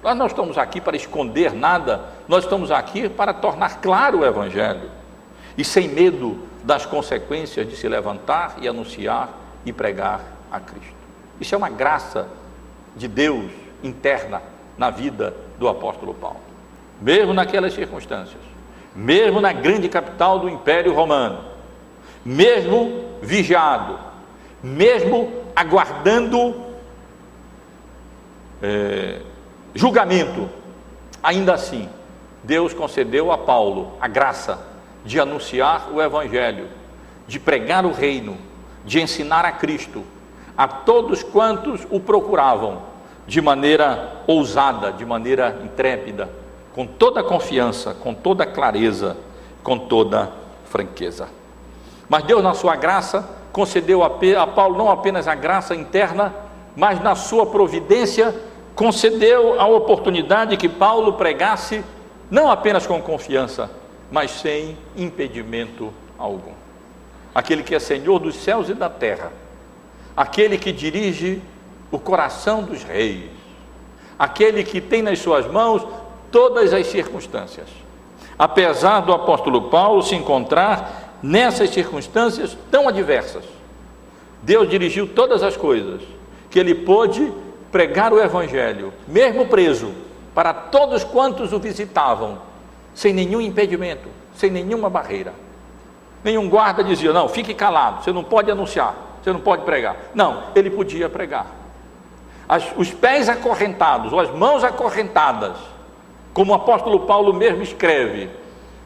[0.03, 4.91] Nós não estamos aqui para esconder nada, nós estamos aqui para tornar claro o Evangelho
[5.57, 9.29] e sem medo das consequências de se levantar e anunciar
[9.65, 10.19] e pregar
[10.51, 10.91] a Cristo.
[11.39, 12.27] Isso é uma graça
[12.93, 13.49] de Deus
[13.81, 14.41] interna
[14.77, 16.41] na vida do apóstolo Paulo,
[16.99, 18.51] mesmo naquelas circunstâncias
[18.93, 21.39] mesmo na grande capital do Império Romano,
[22.25, 23.99] mesmo vigiado,
[24.63, 26.55] mesmo aguardando
[28.61, 29.19] é,
[29.73, 30.49] julgamento,
[31.21, 31.87] ainda assim,
[32.43, 34.59] Deus concedeu a Paulo a graça
[35.05, 36.67] de anunciar o Evangelho,
[37.27, 38.37] de pregar o reino,
[38.85, 40.03] de ensinar a Cristo
[40.57, 42.83] a todos quantos o procuravam
[43.27, 46.29] de maneira ousada, de maneira intrépida,
[46.73, 49.17] com toda confiança, com toda clareza,
[49.63, 50.31] com toda
[50.65, 51.40] franqueza.
[52.11, 56.35] Mas Deus, na sua graça, concedeu a Paulo não apenas a graça interna,
[56.75, 58.35] mas na sua providência,
[58.75, 61.81] concedeu a oportunidade que Paulo pregasse,
[62.29, 63.71] não apenas com confiança,
[64.11, 66.51] mas sem impedimento algum.
[67.33, 69.31] Aquele que é Senhor dos céus e da terra,
[70.13, 71.41] aquele que dirige
[71.89, 73.31] o coração dos reis,
[74.19, 75.87] aquele que tem nas suas mãos
[76.29, 77.69] todas as circunstâncias.
[78.37, 83.43] Apesar do apóstolo Paulo se encontrar nessas circunstâncias tão adversas,
[84.41, 86.01] Deus dirigiu todas as coisas,
[86.49, 87.31] que ele pôde
[87.71, 89.93] pregar o Evangelho, mesmo preso,
[90.33, 92.39] para todos quantos o visitavam,
[92.93, 95.33] sem nenhum impedimento, sem nenhuma barreira.
[96.23, 99.95] Nenhum guarda dizia: Não, fique calado, você não pode anunciar, você não pode pregar.
[100.13, 101.47] Não, ele podia pregar.
[102.47, 105.55] As, os pés acorrentados, ou as mãos acorrentadas,
[106.33, 108.29] como o apóstolo Paulo mesmo escreve,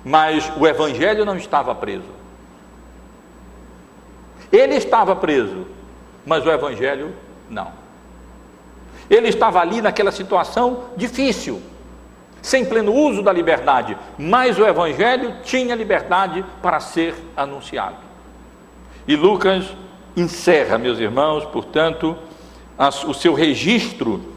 [0.03, 2.03] mas o evangelho não estava preso.
[4.51, 5.65] Ele estava preso,
[6.25, 7.13] mas o evangelho
[7.49, 7.71] não.
[9.09, 11.61] Ele estava ali naquela situação difícil,
[12.41, 17.97] sem pleno uso da liberdade, mas o evangelho tinha liberdade para ser anunciado.
[19.07, 19.65] E Lucas
[20.15, 22.17] encerra, meus irmãos, portanto,
[23.07, 24.33] o seu registro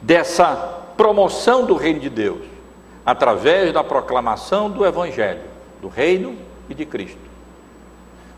[0.00, 2.42] dessa promoção do reino de Deus,
[3.04, 5.42] através da proclamação do Evangelho,
[5.80, 6.36] do reino
[6.68, 7.31] e de Cristo.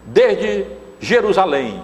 [0.07, 0.67] Desde
[1.01, 1.83] Jerusalém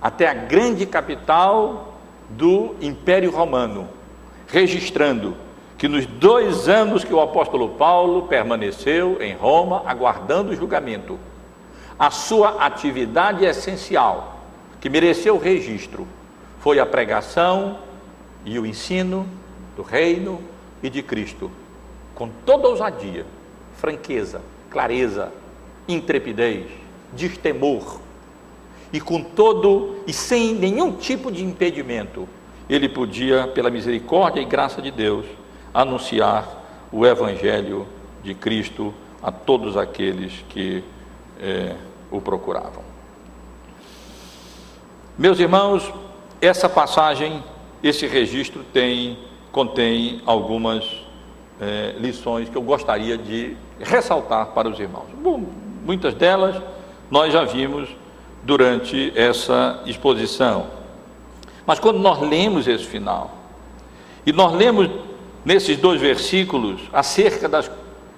[0.00, 1.94] até a grande capital
[2.28, 3.88] do Império Romano,
[4.46, 5.34] registrando
[5.78, 11.18] que nos dois anos que o apóstolo Paulo permaneceu em Roma, aguardando o julgamento,
[11.98, 14.40] a sua atividade essencial,
[14.80, 16.06] que mereceu registro
[16.60, 17.78] foi a pregação
[18.44, 19.26] e o ensino
[19.76, 20.40] do reino
[20.82, 21.50] e de Cristo,
[22.14, 23.26] com toda ousadia,
[23.76, 24.40] franqueza,
[24.70, 25.32] clareza,
[25.88, 26.66] intrepidez,
[27.14, 28.00] destemor,
[28.92, 32.28] e com todo e sem nenhum tipo de impedimento,
[32.68, 35.26] ele podia, pela misericórdia e graça de Deus,
[35.72, 37.86] anunciar o Evangelho
[38.22, 40.84] de Cristo a todos aqueles que
[41.40, 41.74] é,
[42.10, 42.84] o procuravam.
[45.18, 45.92] Meus irmãos,
[46.40, 47.42] essa passagem,
[47.82, 49.18] esse registro tem
[49.50, 50.84] contém algumas
[51.60, 55.06] é, lições que eu gostaria de ressaltar para os irmãos.
[55.22, 55.44] Bom,
[55.84, 56.60] muitas delas
[57.14, 57.88] nós já vimos
[58.42, 60.66] durante essa exposição.
[61.64, 63.30] Mas quando nós lemos esse final,
[64.26, 64.90] e nós lemos
[65.44, 67.70] nesses dois versículos acerca das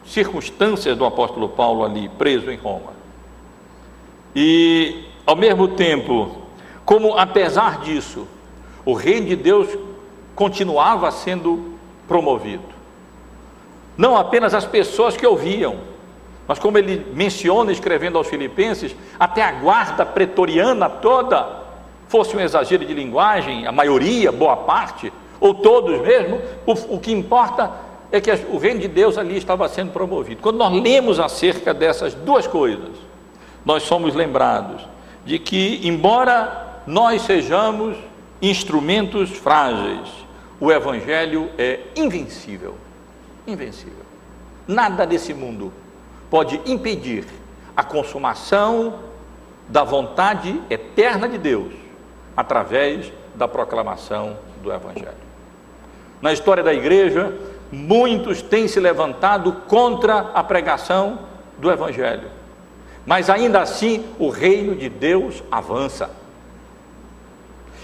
[0.06, 2.94] circunstâncias do apóstolo Paulo ali preso em Roma,
[4.34, 6.34] e ao mesmo tempo,
[6.82, 8.26] como apesar disso,
[8.82, 9.68] o reino de Deus
[10.34, 11.74] continuava sendo
[12.08, 12.64] promovido.
[13.94, 15.80] Não apenas as pessoas que ouviam,
[16.46, 21.64] mas como ele menciona escrevendo aos Filipenses, até a guarda pretoriana toda,
[22.08, 27.12] fosse um exagero de linguagem, a maioria, boa parte, ou todos mesmo, o, o que
[27.12, 27.70] importa
[28.12, 30.40] é que o reino de Deus ali estava sendo promovido.
[30.40, 32.90] Quando nós lemos acerca dessas duas coisas,
[33.64, 34.86] nós somos lembrados
[35.24, 37.96] de que, embora nós sejamos
[38.40, 40.08] instrumentos frágeis,
[40.60, 42.76] o Evangelho é invencível.
[43.46, 44.06] Invencível.
[44.68, 45.72] Nada desse mundo
[46.30, 47.24] pode impedir
[47.76, 49.00] a consumação
[49.68, 51.72] da vontade eterna de Deus
[52.36, 55.26] através da proclamação do Evangelho.
[56.20, 57.32] Na história da igreja,
[57.70, 61.18] muitos têm se levantado contra a pregação
[61.58, 62.30] do Evangelho,
[63.04, 66.10] mas ainda assim o reino de Deus avança.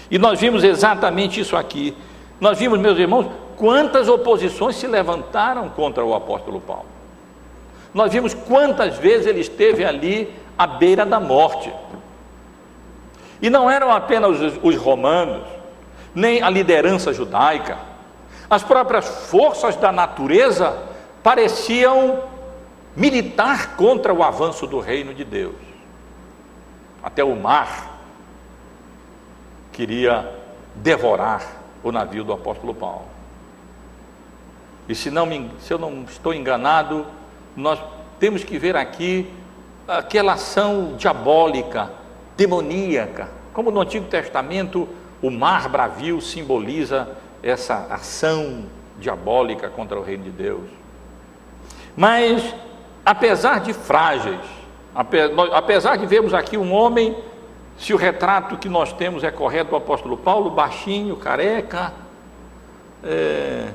[0.09, 1.95] E nós vimos exatamente isso aqui.
[2.39, 3.27] Nós vimos, meus irmãos,
[3.57, 6.92] quantas oposições se levantaram contra o apóstolo Paulo.
[7.93, 11.71] Nós vimos quantas vezes ele esteve ali à beira da morte.
[13.41, 15.43] E não eram apenas os, romanos,
[16.15, 17.77] nem a liderança judaica,
[18.49, 20.77] as próprias forças da natureza
[21.21, 22.23] pareciam
[22.95, 25.55] militar contra o avanço do reino de Deus.
[27.03, 27.99] Até o mar
[29.71, 30.31] queria
[30.75, 31.43] devorar
[31.83, 33.07] o navio do apóstolo Paulo.
[34.87, 37.05] E se, não me, se eu não estou enganado,
[37.55, 37.79] nós
[38.19, 39.29] temos que ver aqui
[39.87, 41.91] aquela ação diabólica,
[42.37, 44.87] demoníaca, como no Antigo Testamento
[45.21, 47.09] o mar bravio simboliza
[47.41, 48.65] essa ação
[48.99, 50.69] diabólica contra o reino de Deus.
[51.95, 52.55] Mas,
[53.05, 54.39] apesar de frágeis,
[55.53, 57.15] apesar de vermos aqui um homem,
[57.77, 61.93] se o retrato que nós temos é correto do apóstolo Paulo, baixinho, careca,
[63.03, 63.73] é, é,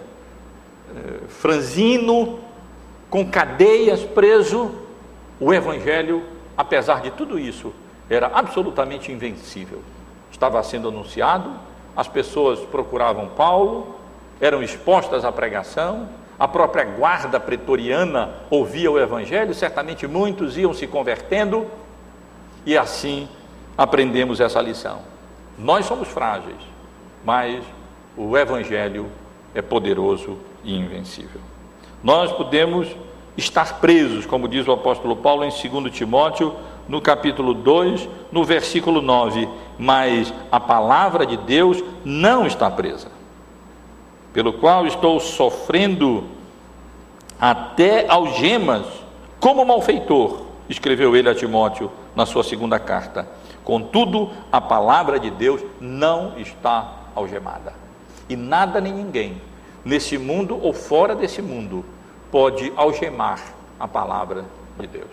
[1.28, 2.40] franzino,
[3.10, 4.70] com cadeias, preso,
[5.40, 6.22] o Evangelho,
[6.56, 7.72] apesar de tudo isso,
[8.10, 9.80] era absolutamente invencível.
[10.30, 11.52] Estava sendo anunciado,
[11.96, 13.96] as pessoas procuravam Paulo,
[14.40, 20.86] eram expostas à pregação, a própria guarda pretoriana ouvia o Evangelho, certamente muitos iam se
[20.86, 21.66] convertendo,
[22.64, 23.28] e assim
[23.76, 25.00] aprendemos essa lição.
[25.58, 26.60] Nós somos frágeis,
[27.24, 27.64] mas
[28.16, 29.06] o Evangelho
[29.54, 31.40] é poderoso e invencível.
[32.02, 32.88] Nós podemos
[33.36, 36.54] estar presos, como diz o apóstolo Paulo em 2 Timóteo,
[36.88, 43.08] no capítulo 2, no versículo 9, mas a palavra de Deus não está presa,
[44.32, 46.24] pelo qual estou sofrendo
[47.40, 48.86] até algemas,
[49.38, 53.28] como malfeitor, escreveu ele a Timóteo na sua segunda carta.
[53.62, 57.72] Contudo, a palavra de Deus não está algemada.
[58.28, 59.40] E nada nem ninguém
[59.84, 61.84] nesse mundo ou fora desse mundo,
[62.30, 63.40] pode algemar
[63.78, 64.44] a palavra
[64.78, 65.10] de Deus.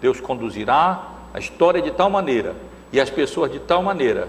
[0.00, 2.54] Deus conduzirá a história de tal maneira
[2.92, 4.28] e as pessoas de tal maneira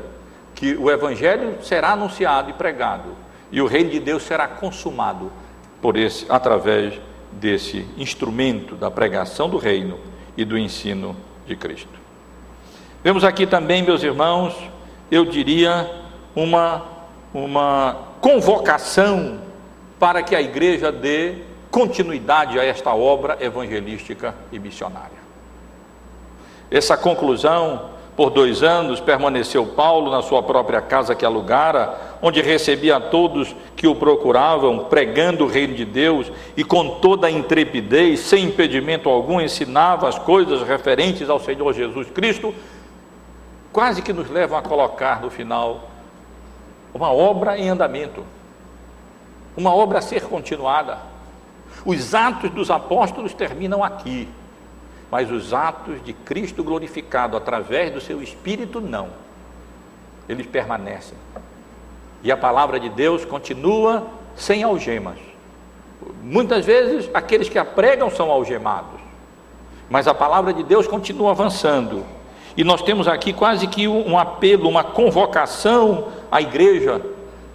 [0.56, 3.10] que o evangelho será anunciado e pregado
[3.52, 5.32] e o reino de Deus será consumado
[5.82, 7.00] por esse através
[7.32, 10.00] desse instrumento da pregação do reino
[10.36, 11.16] e do ensino
[11.46, 11.98] de Cristo.
[13.04, 14.56] Vemos aqui também, meus irmãos,
[15.12, 15.90] eu diria
[16.36, 16.98] uma
[17.34, 19.40] uma convocação
[20.00, 21.36] para que a igreja dê
[21.72, 25.18] continuidade a esta obra evangelística e missionária.
[26.70, 32.98] Essa conclusão, por dois anos, permaneceu Paulo na sua própria casa que alugara, onde recebia
[32.98, 38.22] a todos que o procuravam, pregando o reino de Deus e com toda a intrepidez,
[38.22, 42.54] sem impedimento algum, ensinava as coisas referentes ao Senhor Jesus Cristo,
[43.72, 45.90] quase que nos levam a colocar no final
[46.94, 48.24] uma obra em andamento,
[49.58, 51.00] uma obra a ser continuada.
[51.84, 54.30] Os atos dos apóstolos terminam aqui,
[55.10, 59.10] mas os atos de Cristo glorificado através do seu Espírito não.
[60.30, 61.18] Eles permanecem.
[62.24, 64.06] E a palavra de Deus continua
[64.36, 65.18] sem algemas.
[66.22, 69.00] Muitas vezes aqueles que a pregam são algemados,
[69.90, 72.06] mas a palavra de Deus continua avançando.
[72.56, 77.02] E nós temos aqui quase que um apelo, uma convocação à igreja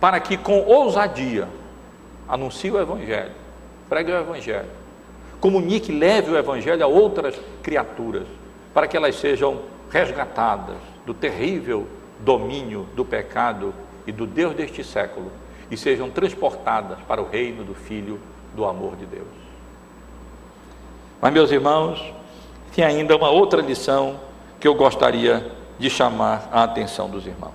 [0.00, 1.48] para que com ousadia
[2.32, 3.32] anuncie o evangelho,
[3.90, 4.70] pregue o evangelho,
[5.38, 8.26] comunique, leve o evangelho a outras criaturas,
[8.72, 9.60] para que elas sejam
[9.90, 11.86] resgatadas do terrível
[12.20, 13.74] domínio do pecado
[14.06, 15.30] e do Deus deste século
[15.70, 18.18] e sejam transportadas para o reino do Filho
[18.56, 19.28] do amor de Deus.
[21.20, 22.02] Mas, meus irmãos,
[22.74, 24.18] tem ainda uma outra lição
[24.58, 27.52] que eu gostaria de chamar a atenção dos irmãos.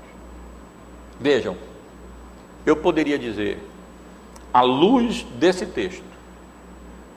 [1.20, 1.58] Vejam,
[2.64, 3.60] eu poderia dizer,
[4.54, 6.04] à luz desse texto,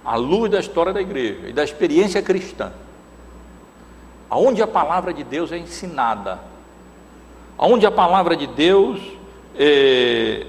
[0.04, 2.72] à luz da história da igreja e da experiência cristã,
[4.28, 6.40] aonde a palavra de Deus é ensinada,
[7.56, 9.00] aonde a palavra de Deus
[9.56, 10.46] é,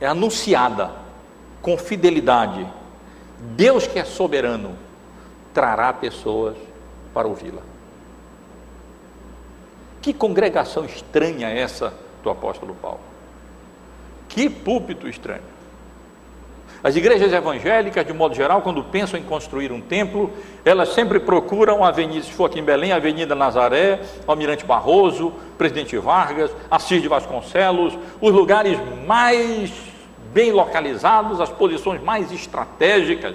[0.00, 0.92] é anunciada
[1.62, 2.66] com fidelidade,
[3.38, 4.76] Deus que é soberano
[5.54, 6.56] trará pessoas
[7.12, 7.62] para ouvi-la.
[10.00, 11.92] Que congregação estranha é essa
[12.22, 13.09] do apóstolo Paulo?
[14.30, 15.42] Que púlpito estranho.
[16.82, 20.30] As igrejas evangélicas, de modo geral, quando pensam em construir um templo,
[20.64, 25.34] elas sempre procuram a avenida, se for aqui em Belém, a Avenida Nazaré, Almirante Barroso,
[25.58, 29.70] Presidente Vargas, Assis de Vasconcelos, os lugares mais
[30.32, 33.34] bem localizados, as posições mais estratégicas,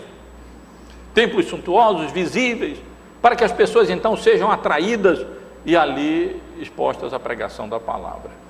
[1.14, 2.80] templos suntuosos, visíveis,
[3.22, 5.24] para que as pessoas então sejam atraídas
[5.64, 8.45] e ali expostas à pregação da palavra.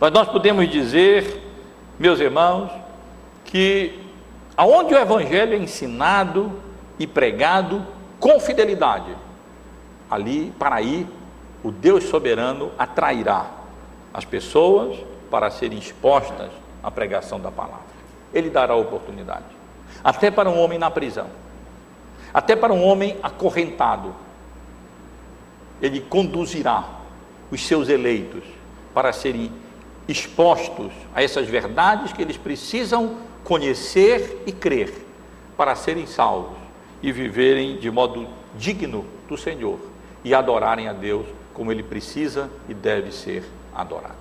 [0.00, 1.42] Mas nós podemos dizer,
[1.98, 2.70] meus irmãos,
[3.44, 4.00] que
[4.56, 6.50] aonde o evangelho é ensinado
[6.98, 7.86] e pregado
[8.18, 9.14] com fidelidade,
[10.10, 11.06] ali, para aí,
[11.62, 13.50] o Deus soberano atrairá
[14.14, 14.98] as pessoas
[15.30, 16.50] para serem expostas
[16.82, 17.90] à pregação da palavra.
[18.32, 19.44] Ele dará oportunidade,
[20.02, 21.26] até para um homem na prisão,
[22.32, 24.14] até para um homem acorrentado,
[25.82, 26.88] ele conduzirá
[27.50, 28.44] os seus eleitos
[28.94, 29.50] para serem
[30.10, 34.92] expostos a essas verdades que eles precisam conhecer e crer
[35.56, 36.56] para serem salvos
[37.02, 39.78] e viverem de modo digno do Senhor
[40.24, 43.44] e adorarem a Deus como ele precisa e deve ser
[43.74, 44.14] adorado.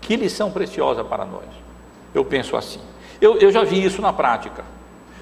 [0.00, 1.46] Que lição preciosa para nós.
[2.14, 2.80] Eu penso assim.
[3.20, 4.64] Eu, eu já vi isso na prática.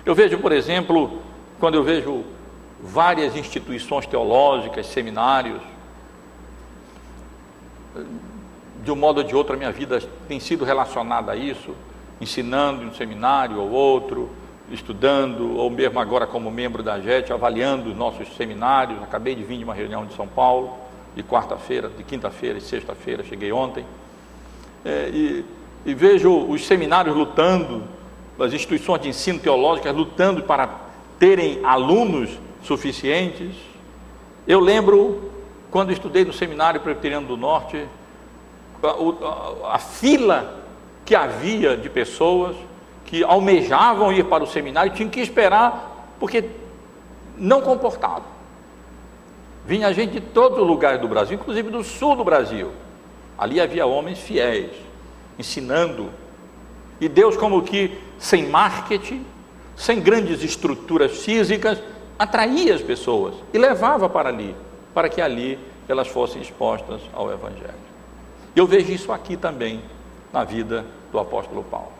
[0.05, 1.20] Eu vejo, por exemplo,
[1.59, 2.24] quando eu vejo
[2.82, 5.61] várias instituições teológicas, seminários.
[8.83, 11.74] De um modo ou de outro, a minha vida tem sido relacionada a isso,
[12.20, 14.31] ensinando em um seminário ou outro,
[14.70, 19.03] estudando, ou mesmo agora como membro da JET, avaliando os nossos seminários.
[19.03, 20.72] Acabei de vir de uma reunião de São Paulo,
[21.14, 23.85] de quarta-feira, de quinta-feira e sexta-feira, cheguei ontem.
[24.85, 25.45] É, e,
[25.85, 27.83] e vejo os seminários lutando,
[28.39, 30.68] as instituições de ensino teológicas lutando para
[31.18, 32.31] terem alunos
[32.62, 33.55] suficientes.
[34.47, 35.31] Eu lembro,
[35.70, 37.87] quando estudei no Seminário Presbiteriano do Norte,
[38.83, 40.62] a, a, fila
[41.05, 42.57] que havia de pessoas
[43.05, 46.45] que almejavam ir para o seminário tinham que esperar, porque
[47.37, 48.22] não comportava.
[49.66, 52.70] Vinha gente de todos os lugares do Brasil, inclusive do sul do Brasil.
[53.37, 54.70] Ali havia homens fiéis,
[55.39, 56.11] ensinando.
[57.01, 59.24] E Deus, como que sem marketing,
[59.76, 61.83] sem grandes estruturas físicas,
[62.18, 64.55] atraía as pessoas e levava para ali,
[64.95, 65.59] para que ali
[65.89, 67.89] elas fossem expostas ao Evangelho.
[68.55, 69.80] Eu vejo isso aqui também
[70.32, 71.92] na vida do apóstolo Paulo.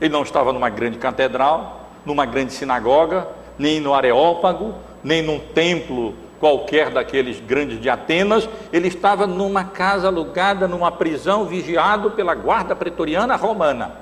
[0.00, 3.26] Ele não estava numa grande catedral, numa grande sinagoga,
[3.58, 10.06] nem no Areópago, nem num templo qualquer daqueles grandes de Atenas, ele estava numa casa
[10.06, 13.92] alugada, numa prisão, vigiado pela guarda pretoriana romana.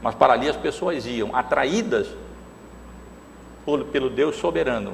[0.00, 2.06] Mas para ali as pessoas iam, atraídas
[3.90, 4.92] pelo Deus soberano,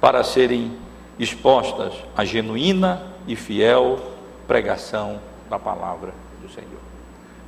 [0.00, 0.76] para serem
[1.18, 3.98] expostas à genuína e fiel
[4.46, 5.20] pregação
[5.50, 6.80] da palavra do Senhor.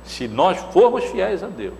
[0.03, 1.73] Se nós formos fiéis a Deus,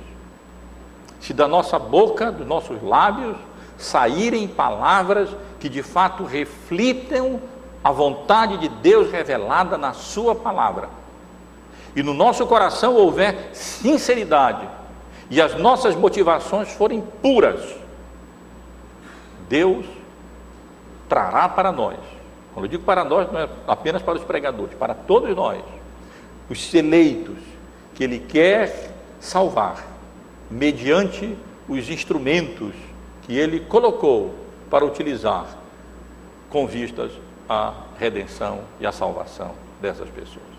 [1.19, 3.36] se da nossa boca, dos nossos lábios,
[3.78, 7.39] saírem palavras que de fato reflitam
[7.84, 10.89] a vontade de Deus revelada na Sua palavra,
[11.95, 14.67] e no nosso coração houver sinceridade,
[15.30, 17.76] e as nossas motivações forem puras,
[19.49, 19.86] Deus
[21.09, 21.97] trará para nós
[22.53, 25.61] Quando eu digo para nós, não é apenas para os pregadores, para todos nós,
[26.50, 27.38] os eleitos
[27.96, 29.86] que ele quer salvar,
[30.50, 31.36] mediante
[31.68, 32.74] os instrumentos
[33.24, 34.34] que ele colocou
[34.70, 35.58] para utilizar
[36.50, 37.12] com vistas
[37.48, 40.54] à redenção e à salvação dessas pessoas.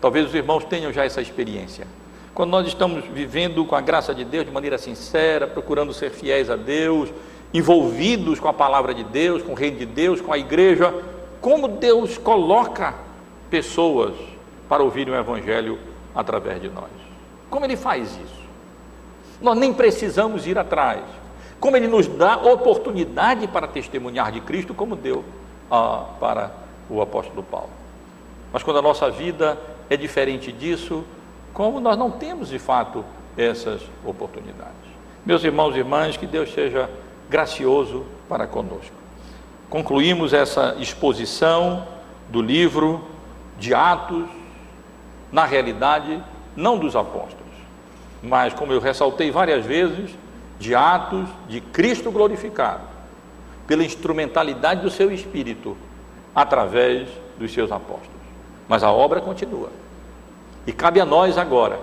[0.00, 1.86] Talvez os irmãos tenham já essa experiência.
[2.34, 6.50] Quando nós estamos vivendo com a graça de Deus de maneira sincera, procurando ser fiéis
[6.50, 7.10] a Deus,
[7.52, 10.94] envolvidos com a palavra de Deus, com o reino de Deus, com a igreja,
[11.40, 12.94] como Deus coloca
[13.50, 14.14] pessoas
[14.68, 15.78] para ouvirem o Evangelho
[16.14, 16.90] através de nós.
[17.50, 18.48] Como Ele faz isso?
[19.40, 21.02] Nós nem precisamos ir atrás.
[21.60, 25.24] Como Ele nos dá oportunidade para testemunhar de Cristo, como deu
[25.70, 26.52] ah, para
[26.88, 27.70] o apóstolo Paulo.
[28.52, 29.58] Mas quando a nossa vida
[29.90, 31.04] é diferente disso,
[31.52, 33.04] como nós não temos de fato
[33.36, 34.74] essas oportunidades.
[35.24, 36.88] Meus irmãos e irmãs, que Deus seja
[37.28, 38.94] gracioso para conosco.
[39.68, 41.86] Concluímos essa exposição
[42.28, 43.04] do livro
[43.58, 44.26] de Atos,
[45.30, 46.22] na realidade,
[46.56, 47.38] não dos apóstolos,
[48.22, 50.10] mas, como eu ressaltei várias vezes,
[50.58, 52.82] de Atos de Cristo glorificado,
[53.66, 55.76] pela instrumentalidade do seu Espírito,
[56.34, 58.08] através dos seus apóstolos.
[58.68, 59.70] Mas a obra continua.
[60.66, 61.78] E cabe a nós agora,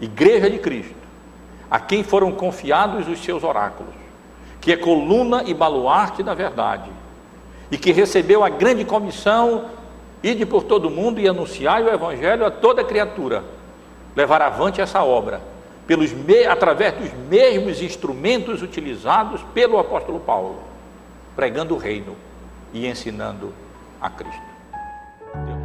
[0.00, 0.94] Igreja de Cristo,
[1.70, 3.94] a quem foram confiados os seus oráculos,
[4.60, 6.90] que é coluna e baluarte da verdade,
[7.70, 9.66] e que recebeu a grande comissão
[10.22, 13.44] ide por todo mundo e anunciai o evangelho a toda criatura,
[14.16, 15.40] levar avante essa obra,
[15.86, 16.12] pelos
[16.46, 20.58] através dos mesmos instrumentos utilizados pelo apóstolo Paulo,
[21.34, 22.14] pregando o reino
[22.72, 23.52] e ensinando
[24.00, 25.57] a Cristo.